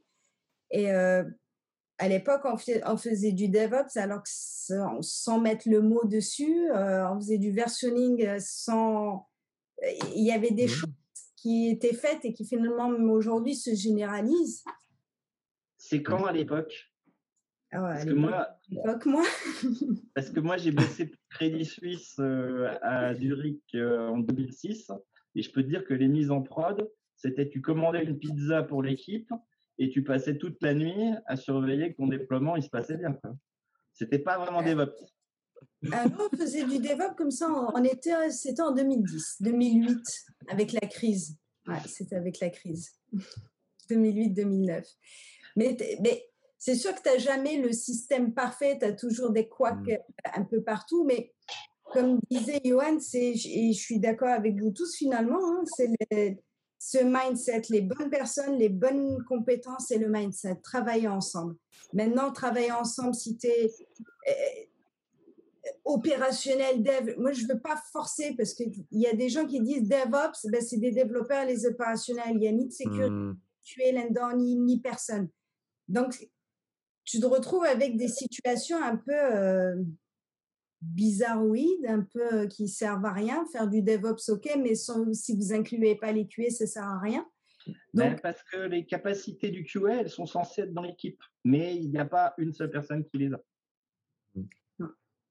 Et 0.72 0.90
euh, 0.90 1.22
à 1.98 2.08
l'époque, 2.08 2.42
on, 2.44 2.56
faisait 2.96 3.32
du 3.32 3.48
DevOps 3.48 3.96
alors 3.96 4.22
que 4.22 4.30
sans, 5.00 5.40
mettre 5.40 5.68
le 5.68 5.80
mot 5.80 6.04
dessus, 6.04 6.70
euh, 6.70 7.08
on 7.08 7.20
faisait 7.20 7.38
du 7.38 7.52
versionning 7.52 8.38
sans. 8.38 9.28
Il 10.14 10.24
y 10.24 10.32
avait 10.32 10.50
des 10.50 10.66
mmh 10.66 10.68
choses 10.68 10.99
qui 11.40 11.70
étaient 11.70 11.94
faites 11.94 12.24
et 12.24 12.32
qui 12.32 12.44
finalement, 12.44 12.88
aujourd'hui, 12.88 13.54
se 13.54 13.74
généralisent. 13.74 14.64
C'est 15.78 16.02
quand 16.02 16.26
à 16.26 16.32
l'époque? 16.32 16.92
Ah 17.72 17.82
ouais, 17.82 17.92
Parce 17.92 18.04
que 18.04 18.12
moi, 18.12 18.48
moi. 19.06 19.24
parce 20.14 20.30
que 20.30 20.40
moi, 20.40 20.56
j'ai 20.56 20.72
bossé 20.72 21.06
pour 21.06 21.20
Crédit 21.30 21.64
Suisse 21.64 22.16
euh, 22.18 22.76
à 22.82 23.14
Zurich 23.14 23.62
euh, 23.74 24.08
en 24.08 24.18
2006. 24.18 24.90
Et 25.36 25.42
je 25.42 25.50
peux 25.50 25.62
te 25.62 25.68
dire 25.68 25.84
que 25.84 25.94
les 25.94 26.08
mises 26.08 26.30
en 26.30 26.42
prod, 26.42 26.90
c'était 27.16 27.48
tu 27.48 27.60
commandais 27.60 28.02
une 28.02 28.18
pizza 28.18 28.62
pour 28.64 28.82
l'équipe 28.82 29.30
et 29.78 29.88
tu 29.88 30.02
passais 30.02 30.36
toute 30.36 30.60
la 30.62 30.74
nuit 30.74 31.14
à 31.26 31.36
surveiller 31.36 31.92
que 31.92 31.98
ton 31.98 32.08
déploiement 32.08 32.56
il 32.56 32.62
se 32.62 32.68
passait 32.68 32.96
bien. 32.96 33.16
C'était 33.92 34.18
pas 34.18 34.36
vraiment 34.38 34.62
DevOps. 34.62 35.14
Nous, 35.82 35.92
on 35.92 36.36
faisait 36.36 36.64
du 36.64 36.78
DevOps 36.78 37.14
comme 37.16 37.30
ça. 37.30 37.48
On 37.50 37.84
était, 37.84 38.30
c'était 38.30 38.62
en 38.62 38.72
2010, 38.72 39.36
2008, 39.40 39.98
avec 40.48 40.72
la 40.72 40.86
crise. 40.86 41.36
Ouais, 41.66 41.78
c'était 41.86 42.16
avec 42.16 42.40
la 42.40 42.50
crise. 42.50 42.92
2008-2009. 43.90 44.84
Mais, 45.56 45.76
mais 46.00 46.26
c'est 46.58 46.74
sûr 46.74 46.94
que 46.94 47.02
tu 47.02 47.08
n'as 47.08 47.18
jamais 47.18 47.56
le 47.56 47.72
système 47.72 48.34
parfait, 48.34 48.78
tu 48.78 48.84
as 48.84 48.92
toujours 48.92 49.30
des 49.30 49.48
couacs 49.48 49.86
mm. 49.86 49.96
un 50.34 50.44
peu 50.44 50.62
partout, 50.62 51.04
mais 51.04 51.32
comme 51.92 52.20
disait 52.30 52.60
Johan, 52.64 52.98
et 53.14 53.34
je 53.36 53.78
suis 53.78 53.98
d'accord 53.98 54.28
avec 54.28 54.60
vous 54.60 54.70
tous 54.70 54.94
finalement, 54.96 55.40
hein, 55.42 55.64
c'est 55.76 56.38
ce 56.78 56.98
mindset, 56.98 57.62
les 57.68 57.82
bonnes 57.82 58.08
personnes, 58.08 58.56
les 58.56 58.68
bonnes 58.68 59.22
compétences 59.24 59.90
et 59.90 59.98
le 59.98 60.08
mindset, 60.08 60.56
travailler 60.62 61.08
ensemble. 61.08 61.56
Maintenant, 61.92 62.32
travailler 62.32 62.72
ensemble, 62.72 63.14
si 63.14 63.36
tu 63.36 63.48
es 63.48 63.70
opérationnel, 65.84 66.82
dev. 66.82 67.14
Moi, 67.18 67.32
je 67.32 67.44
ne 67.44 67.52
veux 67.52 67.60
pas 67.60 67.76
forcer 67.92 68.34
parce 68.36 68.54
qu'il 68.54 68.72
y 68.90 69.06
a 69.06 69.14
des 69.14 69.28
gens 69.28 69.46
qui 69.46 69.60
disent 69.60 69.88
DevOps, 69.88 70.48
ben, 70.50 70.60
c'est 70.60 70.78
des 70.78 70.92
développeurs, 70.92 71.46
les 71.46 71.66
opérationnels. 71.66 72.32
Il 72.32 72.38
n'y 72.38 72.48
a 72.48 72.52
ni 72.52 72.66
de 72.66 72.72
sécurité, 72.72 73.38
tu 73.62 73.82
es 73.82 73.92
là-dedans, 73.92 74.36
ni, 74.36 74.56
ni 74.56 74.80
personne. 74.80 75.28
Donc, 75.88 76.28
tu 77.04 77.20
te 77.20 77.26
retrouves 77.26 77.64
avec 77.64 77.96
des 77.96 78.08
situations 78.08 78.82
un 78.82 78.96
peu 78.96 79.12
euh, 79.12 79.76
bizarroïdes, 80.80 81.86
un 81.86 82.02
peu 82.02 82.32
euh, 82.32 82.46
qui 82.46 82.68
servent 82.68 83.04
à 83.04 83.12
rien. 83.12 83.44
Faire 83.52 83.68
du 83.68 83.82
DevOps, 83.82 84.28
ok, 84.28 84.56
mais 84.58 84.74
si 84.74 85.36
vous 85.36 85.52
incluez 85.52 85.96
pas 85.96 86.12
les 86.12 86.26
QA, 86.26 86.50
ça 86.50 86.66
sert 86.66 86.84
à 86.84 87.00
rien. 87.00 87.26
Ben, 87.92 88.16
parce 88.22 88.42
que 88.44 88.56
les 88.56 88.86
capacités 88.86 89.50
du 89.50 89.64
QA, 89.64 90.00
elles 90.00 90.10
sont 90.10 90.26
censées 90.26 90.62
être 90.62 90.72
dans 90.72 90.82
l'équipe, 90.82 91.20
mais 91.44 91.76
il 91.76 91.90
n'y 91.90 91.98
a 91.98 92.04
pas 92.04 92.34
une 92.38 92.52
seule 92.52 92.70
personne 92.70 93.04
qui 93.04 93.18
les 93.18 93.32
a. 93.32 93.40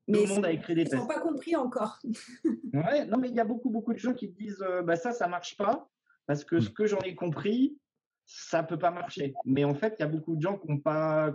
Mais 0.10 0.24
Tout 0.24 0.28
le 0.28 0.34
monde 0.36 0.45
a 0.45 0.52
écrit 0.52 0.74
des 0.74 0.86
tests. 0.86 0.95
Ils 0.95 1.00
n'ont 1.00 1.08
pas 1.08 1.19
compris 1.19 1.56
encore. 1.56 2.00
ouais, 2.74 3.06
non, 3.06 3.19
mais 3.19 3.30
il 3.30 3.36
y 3.36 3.39
a 3.39 3.45
beaucoup, 3.45 3.69
beaucoup 3.69 3.93
de 3.93 4.00
gens 4.00 4.13
qui 4.13 4.28
disent 4.28 4.63
euh, 4.67 4.82
bah, 4.82 4.95
ça, 4.95 5.12
ça 5.12 5.28
ne 5.28 5.32
marche 5.32 5.56
pas, 5.56 5.88
parce 6.26 6.43
que 6.43 6.60
ce 6.60 6.69
que 6.72 6.88
j'en 6.88 7.00
ai 7.02 7.13
compris, 7.13 7.78
ça 8.26 8.63
ne 8.63 8.67
peut 8.67 8.80
pas 8.80 8.89
marcher. 8.89 9.36
Mais 9.45 9.63
en 9.63 9.76
fait, 9.76 9.95
il 10.00 10.02
y 10.02 10.06
a 10.06 10.08
beaucoup 10.08 10.36
de 10.36 10.41
gens 10.41 10.58
qui 10.58 10.67
n'ont 10.67 10.80
pas, 10.80 11.32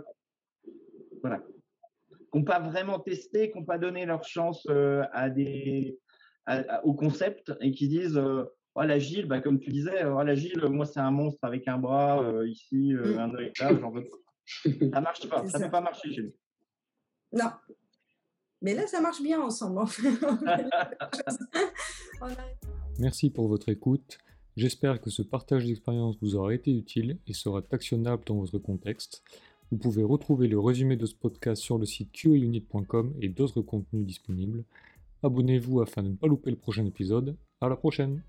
voilà, 1.21 1.41
pas 2.45 2.59
vraiment 2.59 2.99
testé, 2.99 3.49
qui 3.49 3.57
n'ont 3.57 3.63
pas 3.63 3.77
donné 3.77 4.05
leur 4.05 4.25
chance 4.25 4.67
euh, 4.69 5.05
à 5.13 5.29
des, 5.29 5.97
au 6.83 6.93
concept 6.93 7.53
et 7.61 7.71
qui 7.71 7.87
disent 7.87 8.17
euh, 8.17 8.43
oh, 8.75 8.81
l'agile, 8.81 9.25
bah, 9.25 9.39
comme 9.39 9.61
tu 9.61 9.69
disais, 9.69 10.03
oh, 10.03 10.21
l'agile, 10.21 10.65
moi, 10.65 10.85
c'est 10.85 10.99
un 10.99 11.11
monstre 11.11 11.39
avec 11.45 11.65
un 11.69 11.77
bras 11.77 12.21
ici, 12.45 12.93
mm. 12.93 13.19
un 13.19 13.35
œil 13.35 13.53
là, 13.57 13.69
j'en 13.79 13.89
veux 13.89 14.03
pas. 14.03 14.17
Ça 14.93 15.01
marche 15.01 15.27
pas, 15.29 15.47
ça 15.47 15.57
ne 15.57 15.63
peut 15.63 15.71
pas 15.71 15.81
marcher 15.81 16.13
chez 16.13 16.21
nous. 16.21 16.33
Non, 17.31 17.49
mais 18.65 18.73
là, 18.73 18.87
ça 18.87 18.99
marche 18.99 19.21
bien 19.21 19.39
ensemble. 19.39 19.79
Merci 22.99 23.29
pour 23.29 23.47
votre 23.47 23.69
écoute. 23.69 24.17
J'espère 24.57 24.99
que 24.99 25.11
ce 25.11 25.21
partage 25.21 25.65
d'expérience 25.65 26.17
vous 26.19 26.35
aura 26.35 26.51
été 26.51 26.71
utile 26.71 27.19
et 27.27 27.33
sera 27.33 27.61
actionnable 27.71 28.23
dans 28.25 28.39
votre 28.39 28.57
contexte. 28.57 29.21
Vous 29.69 29.77
pouvez 29.77 30.01
retrouver 30.01 30.47
le 30.47 30.59
résumé 30.59 30.95
de 30.95 31.05
ce 31.05 31.13
podcast 31.13 31.61
sur 31.61 31.77
le 31.77 31.85
site 31.85 32.11
qaunit.com 32.11 33.13
et 33.21 33.29
d'autres 33.29 33.61
contenus 33.61 34.07
disponibles. 34.07 34.63
Abonnez-vous 35.21 35.81
afin 35.81 36.01
de 36.01 36.09
ne 36.09 36.15
pas 36.15 36.25
louper 36.25 36.49
le 36.49 36.57
prochain 36.57 36.87
épisode. 36.87 37.37
À 37.61 37.69
la 37.69 37.75
prochaine! 37.75 38.23